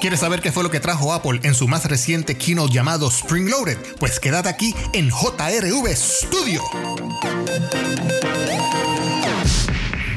¿Quieres 0.00 0.20
saber 0.20 0.40
qué 0.40 0.50
fue 0.50 0.62
lo 0.62 0.70
que 0.70 0.80
trajo 0.80 1.12
Apple 1.12 1.40
en 1.42 1.54
su 1.54 1.68
más 1.68 1.84
reciente 1.84 2.38
keynote 2.38 2.72
llamado 2.72 3.08
Spring 3.08 3.50
Loaded? 3.50 3.76
Pues 3.98 4.18
quédate 4.18 4.48
aquí 4.48 4.74
en 4.94 5.10
JRV 5.10 5.94
Studio. 5.94 6.62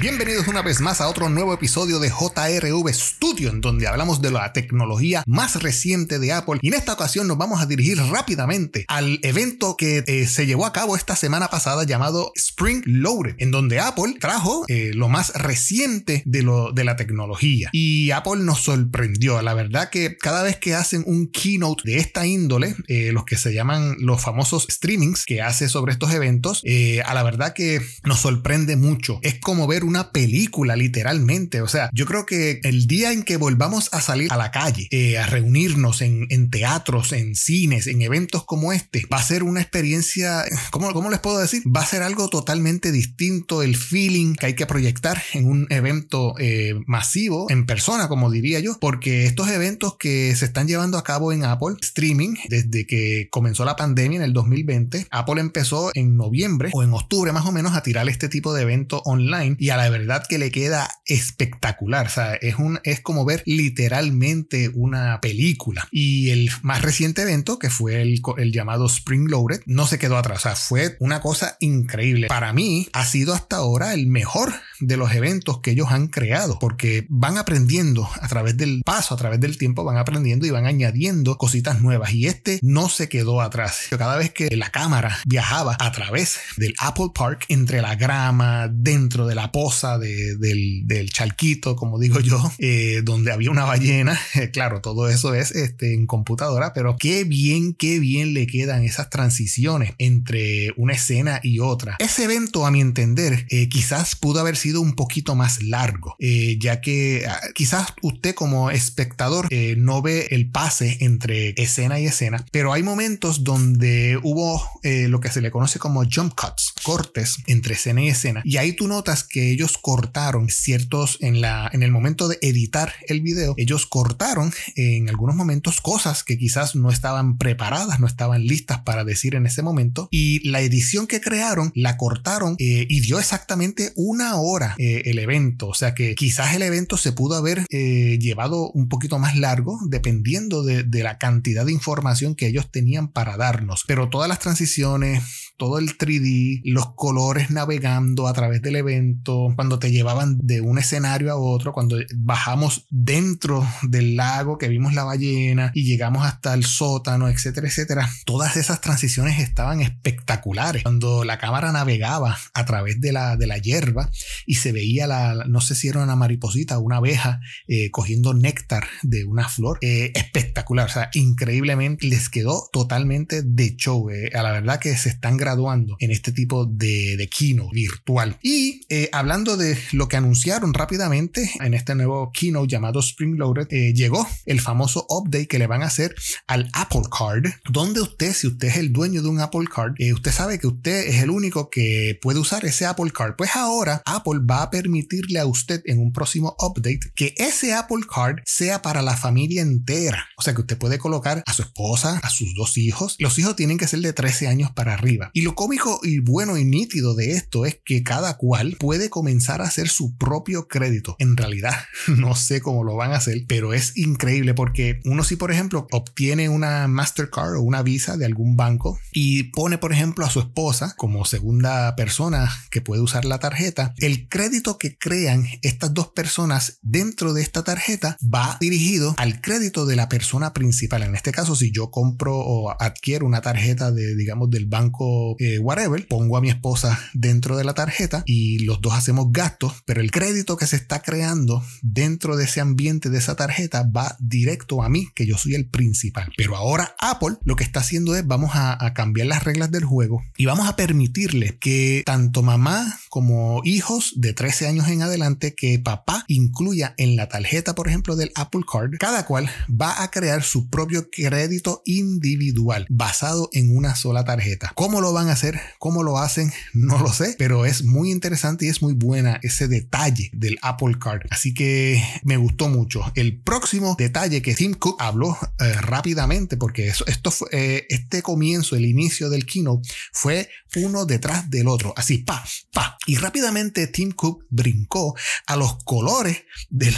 Bienvenidos 0.04 0.50
una 0.50 0.62
vez 0.62 0.82
más 0.82 1.00
a 1.00 1.08
otro 1.08 1.30
nuevo 1.30 1.54
episodio 1.54 1.98
de 1.98 2.10
JRV 2.10 2.94
Studio, 2.94 3.50
en 3.50 3.62
donde 3.62 3.88
hablamos 3.88 4.22
de 4.22 4.32
la 4.32 4.52
tecnología 4.52 5.24
más 5.26 5.64
reciente 5.64 6.20
de 6.20 6.34
Apple. 6.34 6.60
Y 6.62 6.68
en 6.68 6.74
esta 6.74 6.92
ocasión 6.92 7.26
nos 7.26 7.38
vamos 7.38 7.62
a 7.62 7.68
dirigir 7.68 7.98
rápidamente 8.12 8.84
al 8.90 9.20
evento 9.24 9.78
que 9.78 10.04
eh, 10.06 10.28
se 10.28 10.46
llevó 10.46 10.66
a 10.66 10.74
cabo 10.74 10.98
esta 10.98 11.16
semana 11.16 11.48
pasada 11.48 11.86
llamado 11.86 12.34
Spring 12.36 12.82
Loaded, 12.86 13.36
en 13.38 13.52
donde 13.52 13.80
Apple 13.80 14.16
trajo 14.20 14.66
eh, 14.68 14.92
lo 14.94 15.08
más 15.08 15.36
reciente 15.36 16.22
de, 16.26 16.44
lo, 16.44 16.74
de 16.74 16.84
la 16.84 16.98
tecnología. 16.98 17.70
Y 17.72 18.12
Apple 18.12 18.42
nos 18.42 18.60
sorprendió. 18.60 19.42
La 19.42 19.54
verdad 19.54 19.90
que 19.90 20.18
cada 20.18 20.44
vez 20.44 20.58
que 20.58 20.76
hacen 20.76 21.06
un 21.08 21.28
keynote 21.28 21.84
de 21.86 22.00
esta 22.00 22.28
índole, 22.28 22.76
eh, 22.90 23.14
los 23.14 23.24
que 23.24 23.38
se 23.38 23.54
llaman 23.54 23.96
los 24.00 24.22
famosos 24.22 24.68
streamings 24.70 25.24
que 25.26 25.42
hace 25.42 25.70
sobre 25.70 25.94
estos 25.94 26.12
eventos, 26.12 26.62
a 27.06 27.14
la 27.14 27.24
verdad 27.24 27.54
que 27.54 27.80
nos 28.04 28.20
sorprende 28.20 28.76
mucho. 28.76 29.20
Es 29.22 29.40
como 29.40 29.66
ver 29.66 29.86
un 29.86 29.93
una 29.94 30.12
película, 30.12 30.76
literalmente. 30.76 31.62
O 31.62 31.68
sea, 31.68 31.92
yo 31.94 32.08
creo 32.08 32.26
que 32.26 32.60
el 32.64 32.88
día 32.88 33.12
en 33.12 33.22
que 33.22 33.38
volvamos 33.38 33.90
a 33.92 34.02
salir 34.02 34.32
a 34.32 34.38
la 34.38 34.50
calle, 34.50 34.88
eh, 34.90 35.20
a 35.20 35.28
reunirnos 35.28 36.02
en, 36.02 36.50
teatros, 36.50 37.12
en 37.12 37.36
cines, 37.36 37.86
en 37.86 38.02
eventos 38.02 38.44
como 38.44 38.74
este, 38.74 39.06
va 39.12 39.18
a 39.18 39.24
ser 39.24 39.44
una 39.44 39.62
experiencia, 39.62 40.46
¿cómo, 40.72 40.92
¿cómo 40.94 41.12
les 41.12 41.20
puedo 41.20 41.38
decir? 41.38 41.62
Va 41.66 41.82
a 41.82 41.86
ser 41.86 42.02
algo 42.02 42.28
totalmente 42.28 42.92
distinto, 42.92 43.62
el 43.62 43.78
feeling 43.78 44.34
que 44.34 44.48
hay 44.48 44.56
que 44.56 44.66
proyectar 44.66 45.22
en 45.34 45.46
un 45.46 45.68
evento 45.70 46.34
eh, 46.40 46.74
masivo, 46.88 47.46
en 47.52 47.68
persona, 47.68 48.08
como 48.08 48.32
diría 48.32 48.60
yo, 48.60 48.78
porque 48.80 49.26
estos 49.26 49.50
eventos 49.50 49.98
que 49.98 50.36
se 50.36 50.46
están 50.46 50.68
llevando 50.68 50.98
a 50.98 51.04
cabo 51.04 51.32
en 51.32 51.46
Apple, 51.46 51.76
streaming, 51.82 52.36
desde 52.50 52.88
que 52.88 53.28
comenzó 53.30 53.64
la 53.64 53.76
pandemia 53.76 54.18
en 54.18 54.24
el 54.24 54.34
2020, 54.34 55.06
Apple 55.12 55.40
empezó 55.40 55.92
en 55.94 56.18
noviembre 56.18 56.72
o 56.74 56.82
en 56.82 56.94
octubre 56.94 57.32
más 57.32 57.46
o 57.46 57.52
menos 57.52 57.76
a 57.76 57.84
tirar 57.84 58.10
este 58.10 58.28
tipo 58.28 58.54
de 58.56 58.64
evento 58.64 59.04
online 59.06 59.56
y 59.60 59.70
a 59.70 59.78
la 59.78 59.83
la 59.84 59.90
verdad 59.90 60.24
que 60.28 60.38
le 60.38 60.50
queda 60.50 60.90
espectacular. 61.06 62.08
O 62.08 62.10
sea, 62.10 62.36
es, 62.36 62.56
un, 62.56 62.80
es 62.86 63.02
como 63.02 63.26
ver 63.26 63.44
literalmente 63.46 64.72
una 64.74 65.20
película. 65.20 65.90
Y 65.92 66.30
el 66.30 66.50
más 66.62 66.82
reciente 66.82 67.24
evento, 67.24 67.60
que 67.60 67.70
fue 67.70 68.02
el, 68.02 68.22
el 68.38 68.54
llamado 68.54 68.86
Spring 68.86 69.30
Loaded, 69.30 69.60
no 69.66 69.86
se 69.86 70.00
quedó 70.00 70.18
atrás. 70.18 70.40
O 70.40 70.42
sea, 70.44 70.56
fue 70.56 70.96
una 71.02 71.20
cosa 71.20 71.58
increíble. 71.60 72.28
Para 72.28 72.54
mí 72.54 72.88
ha 72.94 73.04
sido 73.04 73.34
hasta 73.34 73.58
ahora 73.58 73.94
el 73.94 74.08
mejor 74.08 74.54
de 74.80 74.96
los 74.96 75.12
eventos 75.14 75.60
que 75.60 75.72
ellos 75.72 75.88
han 75.92 76.08
creado, 76.08 76.60
porque 76.60 77.06
van 77.10 77.38
aprendiendo 77.38 78.10
a 78.22 78.28
través 78.30 78.56
del 78.56 78.84
paso, 78.86 79.14
a 79.14 79.18
través 79.18 79.42
del 79.42 79.58
tiempo, 79.58 79.84
van 79.84 79.98
aprendiendo 79.98 80.46
y 80.46 80.50
van 80.50 80.66
añadiendo 80.66 81.38
cositas 81.38 81.82
nuevas. 81.82 82.14
Y 82.14 82.28
este 82.28 82.60
no 82.62 82.88
se 82.88 83.10
quedó 83.10 83.42
atrás. 83.42 83.88
Cada 83.90 84.16
vez 84.16 84.32
que 84.32 84.56
la 84.56 84.70
cámara 84.70 85.20
viajaba 85.26 85.76
a 85.78 85.92
través 85.92 86.38
del 86.56 86.74
Apple 86.80 87.12
Park, 87.14 87.46
entre 87.50 87.82
la 87.82 87.96
grama, 87.96 88.70
dentro 88.72 89.28
de 89.28 89.36
la 89.36 89.52
poza 89.74 89.98
del, 89.98 90.88
del, 90.88 91.10
charquito, 91.10 91.76
como 91.76 92.00
digo 92.00 92.20
yo, 92.20 92.52
eh, 92.60 93.02
donde 93.04 93.32
había 93.32 93.50
una 93.50 93.66
ballena, 93.66 94.20
claro, 94.54 94.82
todo 94.82 95.10
eso 95.10 95.34
es 95.34 95.52
este, 95.52 95.94
en 95.94 96.06
computadora, 96.06 96.74
pero 96.74 96.96
qué 96.98 97.24
bien, 97.24 97.74
qué 97.74 98.00
bien 98.00 98.34
le 98.34 98.46
quedan 98.46 98.84
esas 98.84 99.10
transiciones 99.10 99.94
entre 99.98 100.74
una 100.78 100.94
escena 100.94 101.40
y 101.44 101.60
otra. 101.60 101.98
Ese 102.00 102.26
evento, 102.26 102.66
a 102.66 102.72
mi 102.72 102.82
entender, 102.82 103.46
eh, 103.50 103.70
quizás 103.70 104.16
pudo 104.16 104.40
haber 104.40 104.58
sido 104.58 104.82
un 104.82 104.94
poquito 104.94 105.36
más 105.36 105.64
largo, 105.64 106.16
eh, 106.20 106.58
ya 106.60 106.82
que 106.82 107.26
ah, 107.28 107.40
quizás 107.56 107.94
usted 108.02 108.36
como 108.36 108.70
espectador 108.72 109.48
eh, 109.50 109.76
no 109.78 110.02
ve 110.02 110.28
el 110.32 110.50
pase 110.50 110.98
entre 111.02 111.54
escena 111.58 112.00
y 112.00 112.06
escena, 112.06 112.46
pero 112.52 112.74
hay 112.74 112.84
momentos 112.84 113.44
donde 113.44 114.20
hubo 114.22 114.62
eh, 114.84 115.08
lo 115.08 115.20
que 115.20 115.30
se 115.30 115.42
le 115.42 115.52
conoce 115.52 115.80
como 115.80 116.04
jump 116.04 116.34
cuts, 116.36 116.74
cortes 116.84 117.38
entre 117.48 117.76
escena 117.76 118.02
y 118.02 118.10
escena, 118.10 118.42
y 118.46 118.58
ahí 118.58 118.74
tú 118.74 118.88
notas 118.88 119.24
que 119.24 119.53
ellos 119.54 119.78
cortaron 119.78 120.50
ciertos 120.50 121.18
en 121.22 121.42
la 121.42 121.70
en 121.74 121.84
el 121.84 121.92
momento 121.92 122.28
de 122.28 122.38
editar 122.42 122.94
el 123.08 123.22
video, 123.22 123.54
ellos 123.58 123.86
cortaron 123.86 124.54
en 124.76 125.10
algunos 125.10 125.36
momentos 125.36 125.82
cosas 125.82 126.24
que 126.24 126.38
quizás 126.38 126.76
no 126.76 126.90
estaban 126.90 127.38
preparadas, 127.38 128.00
no 128.00 128.08
estaban 128.08 128.46
listas 128.46 128.80
para 128.82 129.04
decir 129.04 129.36
en 129.36 129.46
ese 129.46 129.62
momento, 129.62 130.08
y 130.12 130.48
la 130.48 130.62
edición 130.62 131.08
que 131.08 131.22
crearon 131.22 131.72
la 131.76 131.98
cortaron 131.98 132.56
y 132.58 133.00
dio 133.00 133.20
exactamente 133.20 133.92
una 133.96 134.38
hora 134.38 134.76
eh, 134.78 135.04
el 135.06 135.20
evento. 135.20 135.68
O 135.68 135.74
sea 135.74 135.94
que 135.94 136.16
quizás 136.16 136.56
el 136.56 136.62
evento 136.62 136.98
se 136.98 137.12
pudo 137.12 137.36
haber 137.36 137.66
eh, 137.70 138.18
llevado 138.20 138.72
un 138.72 138.90
poquito 138.90 139.20
más 139.20 139.36
largo 139.36 139.80
dependiendo 139.88 140.64
de, 140.64 140.84
de 140.84 141.04
la 141.04 141.18
cantidad 141.18 141.66
de 141.66 141.72
información 141.72 142.36
que 142.36 142.48
ellos 142.48 142.72
tenían 142.72 143.12
para 143.12 143.38
darnos. 143.38 143.84
Pero 143.88 144.10
todas 144.10 144.30
las 144.30 144.40
transiciones, 144.40 145.24
todo 145.58 145.80
el 145.80 145.98
3D, 145.98 146.62
los 146.66 146.94
colores 146.96 147.52
navegando 147.52 148.28
a 148.28 148.34
través 148.34 148.62
del 148.62 148.76
evento, 148.76 149.43
cuando 149.56 149.80
te 149.80 149.92
llevaban 149.92 150.38
de 150.42 150.62
un 150.62 150.78
escenario 150.78 151.32
a 151.32 151.36
otro, 151.36 151.74
cuando 151.74 151.98
bajamos 152.16 152.86
dentro 152.90 153.66
del 153.84 154.16
lago 154.16 154.58
que 154.58 154.68
vimos 154.68 154.94
la 154.94 155.04
ballena 155.04 155.72
y 155.74 155.84
llegamos 155.84 156.26
hasta 156.26 156.54
el 156.54 156.66
sótano, 156.66 157.30
etcétera, 157.30 157.68
etcétera. 157.68 158.10
Todas 158.26 158.58
esas 158.58 158.82
transiciones 158.82 159.40
estaban 159.40 159.82
espectaculares. 159.82 160.84
Cuando 160.84 161.24
la 161.24 161.38
cámara 161.38 161.72
navegaba 161.72 162.38
a 162.54 162.66
través 162.66 163.02
de 163.02 163.12
la, 163.12 163.36
de 163.38 163.48
la 163.48 163.58
hierba 163.58 164.10
y 164.46 164.56
se 164.56 164.72
veía 164.72 165.08
la, 165.08 165.46
no 165.48 165.62
sé 165.62 165.76
si 165.76 165.88
era 165.88 166.04
una 166.04 166.16
mariposita 166.16 166.78
o 166.78 166.82
una 166.82 166.98
abeja 166.98 167.40
eh, 167.68 167.92
cogiendo 167.92 168.34
néctar 168.34 168.88
de 169.02 169.26
una 169.26 169.48
flor, 169.48 169.78
eh, 169.82 170.12
espectacular, 170.16 170.88
o 170.88 170.94
sea, 170.94 171.10
increíblemente 171.14 172.08
les 172.08 172.30
quedó 172.30 172.70
totalmente 172.72 173.42
de 173.44 173.76
show. 173.76 174.10
Eh. 174.10 174.32
A 174.36 174.44
la 174.44 174.52
verdad 174.52 174.80
que 174.80 174.96
se 174.98 175.10
están 175.10 175.38
graduando 175.38 175.96
en 176.00 176.12
este 176.12 176.32
tipo 176.32 176.66
de, 176.66 177.16
de 177.18 177.28
keynote 177.28 177.74
virtual. 177.74 178.38
Y 178.42 178.86
eh, 178.90 179.10
hablando 179.34 179.58
de 179.58 179.76
lo 179.94 180.08
que 180.08 180.18
anunciaron 180.18 180.76
rápidamente 180.76 181.50
en 181.60 181.74
este 181.74 181.96
nuevo 181.96 182.32
keynote 182.32 182.68
llamado 182.68 183.00
Spring 183.00 183.36
Loaded, 183.40 183.66
eh, 183.72 183.92
llegó 183.92 184.28
el 184.46 184.62
famoso 184.62 185.08
update 185.10 185.48
que 185.48 185.58
le 185.58 185.66
van 185.66 185.82
a 185.82 185.88
hacer 185.88 186.14
al 186.46 186.70
Apple 186.74 187.02
Card, 187.10 187.46
donde 187.72 188.02
usted, 188.02 188.32
si 188.32 188.46
usted 188.46 188.68
es 188.68 188.78
el 188.78 188.94
dueño 188.94 189.24
de 189.24 189.30
un 189.30 189.40
Apple 189.40 189.66
Card, 189.74 189.96
eh, 189.98 190.14
usted 190.14 190.32
sabe 190.32 190.60
que 190.60 190.68
usted 190.68 191.08
es 191.08 191.24
el 191.24 191.32
único 191.32 191.72
que 191.72 192.20
puede 192.22 192.38
usar 192.38 192.64
ese 192.64 192.86
Apple 192.86 193.10
Card. 193.12 193.34
Pues 193.36 193.56
ahora 193.56 194.04
Apple 194.06 194.40
va 194.48 194.62
a 194.62 194.70
permitirle 194.70 195.40
a 195.40 195.48
usted 195.48 195.82
en 195.86 195.98
un 195.98 196.14
próximo 196.14 196.56
update 196.60 197.00
que 197.16 197.34
ese 197.38 197.74
Apple 197.74 198.06
Card 198.08 198.42
sea 198.46 198.84
para 198.84 199.02
la 199.02 199.18
familia 199.18 199.64
entera. 199.64 200.28
O 200.38 200.44
sea 200.44 200.54
que 200.54 200.62
usted 200.62 200.78
puede 200.78 201.00
colocar 201.00 201.42
a 201.48 201.54
su 201.54 201.64
esposa, 201.64 202.20
a 202.22 202.30
sus 202.30 202.54
dos 202.56 202.78
hijos. 202.78 203.16
Los 203.18 203.40
hijos 203.40 203.56
tienen 203.56 203.80
que 203.80 203.88
ser 203.88 204.02
de 204.02 204.14
13 204.14 204.48
años 204.48 204.70
para 204.76 204.94
arriba. 204.94 205.32
Y 205.34 205.42
lo 205.42 205.56
cómico 205.56 206.00
y 206.04 206.20
bueno 206.20 206.56
y 206.56 206.66
nítido 206.66 207.16
de 207.16 207.32
esto 207.32 207.66
es 207.66 207.80
que 207.84 208.04
cada 208.04 208.38
cual 208.38 208.78
puede 208.80 209.10
comenzar 209.24 209.62
a 209.62 209.68
hacer 209.68 209.88
su 209.88 210.18
propio 210.18 210.68
crédito. 210.68 211.16
En 211.18 211.38
realidad, 211.38 211.72
no 212.18 212.36
sé 212.36 212.60
cómo 212.60 212.84
lo 212.84 212.98
van 212.98 213.14
a 213.14 213.16
hacer, 213.16 213.46
pero 213.48 213.74
es 213.74 213.96
increíble 213.96 214.54
porque 214.54 215.00
uno 215.06 215.24
si 215.24 215.38
por 215.38 215.50
ejemplo 215.50 215.88
obtiene 215.92 216.50
una 216.50 216.90
Mastercard 216.90 217.56
o 217.56 217.62
una 217.62 217.84
Visa 217.84 218.18
de 218.18 218.26
algún 218.26 218.58
banco 218.58 219.00
y 219.14 219.44
pone 219.44 219.78
por 219.78 219.94
ejemplo 219.94 220.26
a 220.26 220.30
su 220.30 220.42
esposa 220.42 220.94
como 220.98 221.24
segunda 221.24 221.96
persona 221.96 222.50
que 222.70 222.82
puede 222.82 223.02
usar 223.02 223.24
la 223.24 223.40
tarjeta, 223.40 223.94
el 224.00 224.28
crédito 224.28 224.78
que 224.78 224.98
crean 224.98 225.48
estas 225.62 225.94
dos 225.94 226.10
personas 226.10 226.80
dentro 226.82 227.32
de 227.32 227.44
esta 227.44 227.64
tarjeta 227.64 228.18
va 228.22 228.58
dirigido 228.60 229.16
al 229.18 229.40
crédito 229.40 229.86
de 229.86 229.96
la 229.96 230.10
persona 230.10 230.52
principal. 230.52 231.04
En 231.04 231.16
este 231.16 231.32
caso, 231.32 231.56
si 231.56 231.72
yo 231.72 231.92
compro 231.92 232.38
o 232.38 232.76
adquiero 232.78 233.26
una 233.26 233.40
tarjeta 233.40 233.94
de 233.94 234.18
digamos 234.18 234.50
del 234.50 234.66
banco 234.66 235.38
eh, 235.40 235.60
whatever, 235.60 236.06
pongo 236.10 236.36
a 236.36 236.42
mi 236.42 236.50
esposa 236.50 237.00
dentro 237.14 237.56
de 237.56 237.64
la 237.64 237.74
tarjeta 237.74 238.24
y 238.26 238.60
los 238.60 238.82
dos 238.82 238.94
hacemos 239.14 239.32
gastos, 239.32 239.84
pero 239.86 240.02
el 240.02 240.10
crédito 240.10 240.58
que 240.58 240.66
se 240.66 240.76
está 240.76 241.04
creando 241.04 241.62
dentro 241.84 242.36
de 242.36 242.46
ese 242.46 242.62
ambiente 242.62 243.12
de 243.12 243.20
esa 243.20 243.36
tarjeta 243.36 243.84
va 243.84 244.16
directo 244.20 244.82
a 244.82 244.90
mí, 244.90 245.10
que 245.14 245.28
yo 245.28 245.38
soy 245.38 245.54
el 245.54 245.70
principal. 245.70 246.32
Pero 246.36 246.56
ahora 246.56 246.96
Apple 247.00 247.36
lo 247.44 247.56
que 247.56 247.64
está 247.64 247.82
haciendo 247.82 248.16
es 248.16 248.26
vamos 248.26 248.52
a, 248.56 248.78
cambiar 248.96 249.28
las 249.28 249.44
reglas 249.44 249.72
del 249.72 249.86
juego 249.86 250.24
y 250.38 250.46
vamos 250.46 250.68
a 250.68 250.76
permitirle 250.76 251.58
que 251.58 252.04
tanto 252.06 252.44
mamá 252.44 253.00
como 253.10 253.62
hijos 253.64 254.14
de 254.16 254.34
13 254.34 254.68
años 254.68 254.88
en 254.88 255.02
adelante, 255.02 255.54
que 255.56 255.80
papá 255.80 256.26
incluya 256.28 256.94
en 256.98 257.16
la 257.16 257.28
tarjeta, 257.28 257.76
por 257.76 257.88
ejemplo, 257.88 258.16
del 258.16 258.32
Apple 258.36 258.62
Card, 258.72 258.98
cada 259.00 259.26
cual 259.26 259.50
va 259.70 260.04
a 260.04 260.12
crear 260.12 260.44
su 260.44 260.70
propio 260.70 261.10
crédito 261.12 261.82
individual 261.86 262.88
basado 262.90 263.50
en 263.52 263.76
una 263.76 263.96
sola 263.96 264.24
tarjeta. 264.24 264.72
¿Cómo 264.76 265.02
lo 265.02 265.14
van 265.14 265.30
a 265.30 265.34
hacer? 265.34 265.60
¿Cómo 265.80 266.04
lo 266.04 266.18
hacen? 266.18 266.52
No 266.74 267.00
lo 267.00 267.14
sé, 267.14 267.36
pero 267.38 267.66
es 267.66 267.84
muy 267.84 268.12
interesante 268.12 268.66
y 268.66 268.70
es 268.70 268.82
muy 268.82 268.94
buena 269.04 269.40
ese 269.44 269.68
detalle 269.68 270.30
del 270.34 270.58
Apple 270.62 270.96
Card. 271.00 271.28
Así 271.30 271.54
que 271.54 272.04
me 272.24 272.38
gustó 272.38 272.70
mucho. 272.70 273.04
El 273.16 273.40
próximo 273.42 273.96
detalle 273.98 274.42
que 274.42 274.56
Tim 274.56 274.74
Cook 274.74 274.98
habló 275.00 275.38
eh, 275.60 275.74
rápidamente, 275.82 276.58
porque 276.58 276.88
eso, 276.88 277.06
esto 277.08 277.30
fue, 277.32 277.50
eh, 277.52 277.86
este 277.90 278.22
comienzo, 278.22 278.76
el 278.76 278.86
inicio 278.86 279.30
del 279.30 279.46
keynote, 279.46 279.88
fue 280.12 280.50
uno 280.76 281.06
detrás 281.06 281.50
del 281.50 281.68
otro, 281.68 281.94
así, 281.96 282.20
pa, 282.20 282.44
pa. 282.72 282.98
Y 283.06 283.18
rápidamente 283.18 283.88
Tim 283.88 284.12
Cook 284.12 284.46
brincó 284.50 285.16
a 285.46 285.56
los 285.56 285.84
colores 285.84 286.44
del 286.70 286.96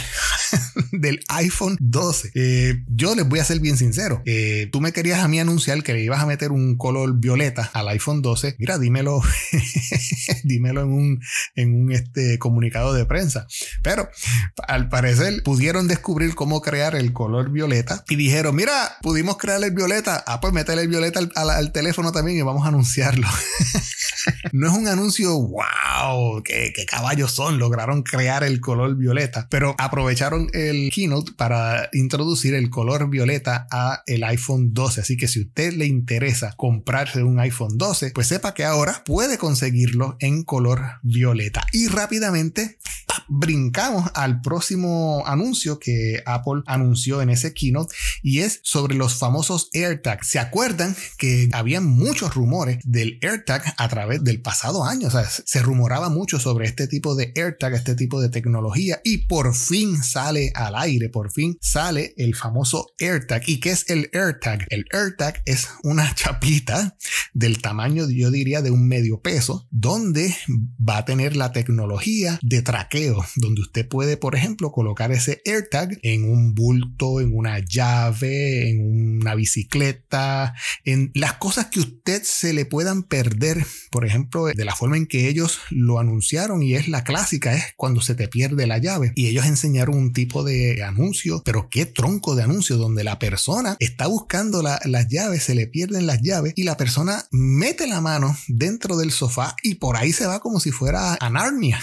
del 0.92 1.20
iPhone 1.28 1.76
12. 1.80 2.30
Eh, 2.34 2.84
yo 2.88 3.14
les 3.14 3.28
voy 3.28 3.40
a 3.40 3.44
ser 3.44 3.60
bien 3.60 3.76
sincero. 3.76 4.22
Eh, 4.24 4.68
tú 4.72 4.80
me 4.80 4.92
querías 4.92 5.20
a 5.20 5.28
mí 5.28 5.40
anunciar 5.40 5.82
que 5.82 5.92
le 5.92 6.02
ibas 6.02 6.20
a 6.20 6.26
meter 6.26 6.52
un 6.52 6.76
color 6.76 7.18
violeta 7.18 7.70
al 7.72 7.88
iPhone 7.88 8.22
12. 8.22 8.56
Mira, 8.58 8.78
dímelo, 8.78 9.20
dímelo 10.44 10.82
en 10.82 10.92
un, 10.92 11.20
en 11.54 11.74
un 11.74 11.92
este, 11.96 12.38
comunicado 12.38 12.94
de 12.94 13.04
prensa. 13.04 13.46
Pero 13.82 14.08
al 14.68 14.88
parecer 14.88 15.42
pudieron 15.42 15.88
descubrir 15.88 16.34
cómo 16.34 16.60
crear 16.60 16.94
el 16.94 17.12
color 17.12 17.50
violeta 17.50 18.04
y 18.08 18.16
dijeron, 18.16 18.54
mira, 18.54 18.96
pudimos 19.02 19.36
crear 19.36 19.62
el 19.62 19.72
violeta. 19.72 20.22
Ah, 20.26 20.40
pues 20.40 20.52
meterle 20.52 20.82
el 20.82 20.88
violeta 20.88 21.20
al, 21.34 21.50
al 21.50 21.72
teléfono 21.72 22.12
también 22.12 22.38
y 22.38 22.42
vamos 22.42 22.64
a 22.64 22.68
anunciarlo. 22.68 23.26
no 24.52 24.68
es 24.68 24.72
un 24.76 24.88
anuncio, 24.88 25.38
wow, 25.38 26.42
qué, 26.42 26.72
caballos 26.88 27.32
son, 27.32 27.58
lograron 27.58 28.02
crear 28.02 28.44
el 28.44 28.60
color 28.60 28.96
violeta, 28.96 29.46
pero 29.50 29.74
aprovecharon 29.78 30.48
el 30.52 30.90
keynote 30.92 31.32
para 31.32 31.88
introducir 31.92 32.54
el 32.54 32.70
color 32.70 33.08
violeta 33.08 33.66
a 33.70 34.02
el 34.06 34.24
iPhone 34.24 34.72
12. 34.72 35.00
Así 35.00 35.16
que 35.16 35.28
si 35.28 35.42
usted 35.42 35.72
le 35.74 35.86
interesa 35.86 36.54
comprarse 36.56 37.22
un 37.22 37.38
iPhone 37.40 37.76
12, 37.76 38.12
pues 38.14 38.28
sepa 38.28 38.54
que 38.54 38.64
ahora 38.64 39.02
puede 39.04 39.38
conseguirlo 39.38 40.16
en 40.20 40.44
color 40.44 40.80
violeta. 41.02 41.66
Y 41.72 41.85
rápidamente 41.88 42.78
brincamos 43.28 44.10
al 44.14 44.40
próximo 44.40 45.22
anuncio 45.26 45.78
que 45.78 46.22
Apple 46.26 46.62
anunció 46.66 47.22
en 47.22 47.30
ese 47.30 47.54
keynote 47.54 47.94
y 48.22 48.40
es 48.40 48.60
sobre 48.62 48.94
los 48.94 49.14
famosos 49.14 49.70
AirTags. 49.72 50.26
¿Se 50.26 50.38
acuerdan 50.38 50.96
que 51.18 51.48
había 51.52 51.80
muchos 51.80 52.34
rumores 52.34 52.78
del 52.84 53.18
AirTag 53.22 53.74
a 53.76 53.88
través 53.88 54.22
del 54.24 54.40
pasado 54.40 54.84
año? 54.84 55.08
O 55.08 55.10
sea, 55.10 55.28
se 55.28 55.62
rumoraba 55.62 56.08
mucho 56.08 56.38
sobre 56.38 56.66
este 56.66 56.88
tipo 56.88 57.14
de 57.14 57.32
AirTag, 57.36 57.74
este 57.74 57.94
tipo 57.94 58.20
de 58.20 58.28
tecnología 58.28 59.00
y 59.04 59.26
por 59.26 59.54
fin 59.54 60.02
sale 60.02 60.52
al 60.54 60.74
aire, 60.76 61.08
por 61.08 61.30
fin 61.30 61.58
sale 61.60 62.14
el 62.16 62.34
famoso 62.34 62.94
AirTag. 62.98 63.42
¿Y 63.46 63.60
qué 63.60 63.70
es 63.70 63.88
el 63.88 64.10
AirTag? 64.12 64.66
El 64.70 64.86
AirTag 64.92 65.42
es 65.44 65.68
una 65.82 66.14
chapita 66.14 66.96
del 67.32 67.60
tamaño, 67.60 68.08
yo 68.08 68.30
diría, 68.30 68.62
de 68.62 68.70
un 68.70 68.88
medio 68.88 69.20
peso, 69.20 69.66
donde 69.70 70.34
va 70.78 70.98
a 70.98 71.04
tener 71.04 71.36
la 71.36 71.52
tecnología 71.52 72.38
de 72.42 72.62
traqueo, 72.62 73.15
donde 73.36 73.62
usted 73.62 73.88
puede, 73.88 74.16
por 74.16 74.34
ejemplo, 74.34 74.72
colocar 74.72 75.12
ese 75.12 75.42
AirTag 75.44 75.98
en 76.02 76.24
un 76.30 76.54
bulto, 76.54 77.20
en 77.20 77.36
una 77.36 77.58
llave, 77.58 78.70
en 78.70 79.20
una 79.20 79.34
bicicleta, 79.34 80.54
en 80.84 81.10
las 81.14 81.34
cosas 81.34 81.66
que 81.66 81.80
usted 81.80 82.22
se 82.24 82.52
le 82.52 82.64
puedan 82.64 83.02
perder, 83.02 83.64
por 83.90 84.04
ejemplo, 84.04 84.46
de 84.46 84.64
la 84.64 84.74
forma 84.74 84.96
en 84.96 85.06
que 85.06 85.28
ellos 85.28 85.60
lo 85.70 85.98
anunciaron 85.98 86.62
y 86.62 86.74
es 86.74 86.88
la 86.88 87.04
clásica, 87.04 87.54
es 87.54 87.64
cuando 87.76 88.00
se 88.00 88.14
te 88.14 88.28
pierde 88.28 88.66
la 88.66 88.78
llave. 88.78 89.12
Y 89.14 89.26
ellos 89.26 89.46
enseñaron 89.46 89.96
un 89.96 90.12
tipo 90.12 90.44
de 90.44 90.82
anuncio, 90.82 91.42
pero 91.44 91.68
qué 91.70 91.86
tronco 91.86 92.34
de 92.34 92.42
anuncio, 92.42 92.76
donde 92.76 93.04
la 93.04 93.18
persona 93.18 93.76
está 93.80 94.06
buscando 94.06 94.62
las 94.62 95.08
llaves, 95.08 95.42
se 95.42 95.54
le 95.54 95.66
pierden 95.66 96.06
las 96.06 96.20
llaves 96.22 96.52
y 96.56 96.64
la 96.64 96.76
persona 96.76 97.24
mete 97.30 97.86
la 97.86 98.00
mano 98.00 98.36
dentro 98.48 98.96
del 98.96 99.10
sofá 99.10 99.56
y 99.62 99.76
por 99.76 99.96
ahí 99.96 100.12
se 100.12 100.26
va 100.26 100.40
como 100.40 100.60
si 100.60 100.70
fuera 100.70 101.16
a 101.20 101.30
Narnia. 101.30 101.80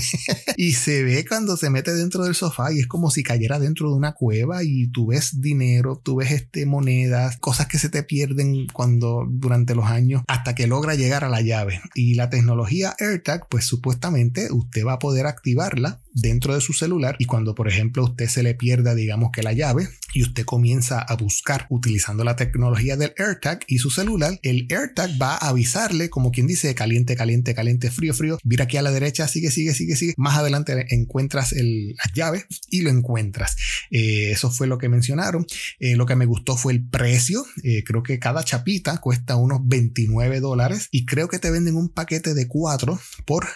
y 0.62 0.72
se 0.72 1.02
ve 1.02 1.24
cuando 1.26 1.56
se 1.56 1.70
mete 1.70 1.94
dentro 1.94 2.22
del 2.22 2.34
sofá 2.34 2.70
y 2.70 2.80
es 2.80 2.86
como 2.86 3.10
si 3.10 3.22
cayera 3.22 3.58
dentro 3.58 3.88
de 3.88 3.96
una 3.96 4.12
cueva 4.12 4.62
y 4.62 4.88
tú 4.88 5.06
ves 5.06 5.40
dinero, 5.40 5.98
tú 6.04 6.16
ves 6.16 6.32
este 6.32 6.66
monedas, 6.66 7.38
cosas 7.38 7.66
que 7.66 7.78
se 7.78 7.88
te 7.88 8.02
pierden 8.02 8.66
cuando 8.66 9.26
durante 9.26 9.74
los 9.74 9.86
años 9.86 10.22
hasta 10.28 10.54
que 10.54 10.66
logra 10.66 10.96
llegar 10.96 11.24
a 11.24 11.30
la 11.30 11.40
llave. 11.40 11.80
Y 11.94 12.12
la 12.12 12.28
tecnología 12.28 12.94
AirTag, 12.98 13.48
pues 13.48 13.64
supuestamente 13.64 14.52
usted 14.52 14.84
va 14.84 14.92
a 14.92 14.98
poder 14.98 15.26
activarla 15.26 16.02
dentro 16.12 16.54
de 16.54 16.60
su 16.60 16.74
celular 16.74 17.16
y 17.18 17.24
cuando 17.24 17.54
por 17.54 17.68
ejemplo 17.68 18.04
usted 18.04 18.26
se 18.26 18.42
le 18.42 18.54
pierda 18.54 18.96
digamos 18.96 19.30
que 19.32 19.44
la 19.44 19.52
llave 19.52 19.88
y 20.12 20.24
usted 20.24 20.44
comienza 20.44 21.00
a 21.00 21.14
buscar 21.14 21.66
utilizando 21.70 22.24
la 22.24 22.34
tecnología 22.34 22.96
del 22.96 23.14
AirTag 23.16 23.60
y 23.68 23.78
su 23.78 23.90
celular, 23.90 24.38
el 24.42 24.66
AirTag 24.68 25.10
va 25.22 25.36
a 25.36 25.48
avisarle 25.48 26.10
como 26.10 26.32
quien 26.32 26.48
dice 26.48 26.74
caliente, 26.74 27.14
caliente, 27.14 27.54
caliente, 27.54 27.90
frío, 27.92 28.12
frío, 28.12 28.38
mira 28.42 28.64
aquí 28.64 28.76
a 28.76 28.82
la 28.82 28.90
derecha, 28.90 29.28
sigue, 29.28 29.52
sigue, 29.52 29.72
sigue, 29.72 29.94
sigue, 29.94 30.14
más 30.16 30.36
adelante 30.36 30.49
encuentras 30.88 31.52
el, 31.52 31.88
las 31.88 32.12
llaves 32.14 32.46
y 32.68 32.82
lo 32.82 32.90
encuentras. 32.90 33.56
Eh, 33.90 34.30
eso 34.30 34.50
fue 34.50 34.66
lo 34.66 34.78
que 34.78 34.88
mencionaron. 34.88 35.46
Eh, 35.78 35.96
lo 35.96 36.06
que 36.06 36.16
me 36.16 36.26
gustó 36.26 36.56
fue 36.56 36.72
el 36.72 36.88
precio, 36.88 37.44
eh, 37.62 37.82
creo 37.84 38.02
que 38.02 38.18
cada 38.18 38.44
chapita 38.44 38.98
cuesta 38.98 39.36
unos 39.36 39.60
29 39.64 40.40
dólares 40.40 40.88
y 40.90 41.04
creo 41.04 41.28
que 41.28 41.38
te 41.38 41.50
venden 41.50 41.76
un 41.76 41.88
paquete 41.88 42.34
de 42.34 42.48
4 42.48 43.00
por 43.24 43.46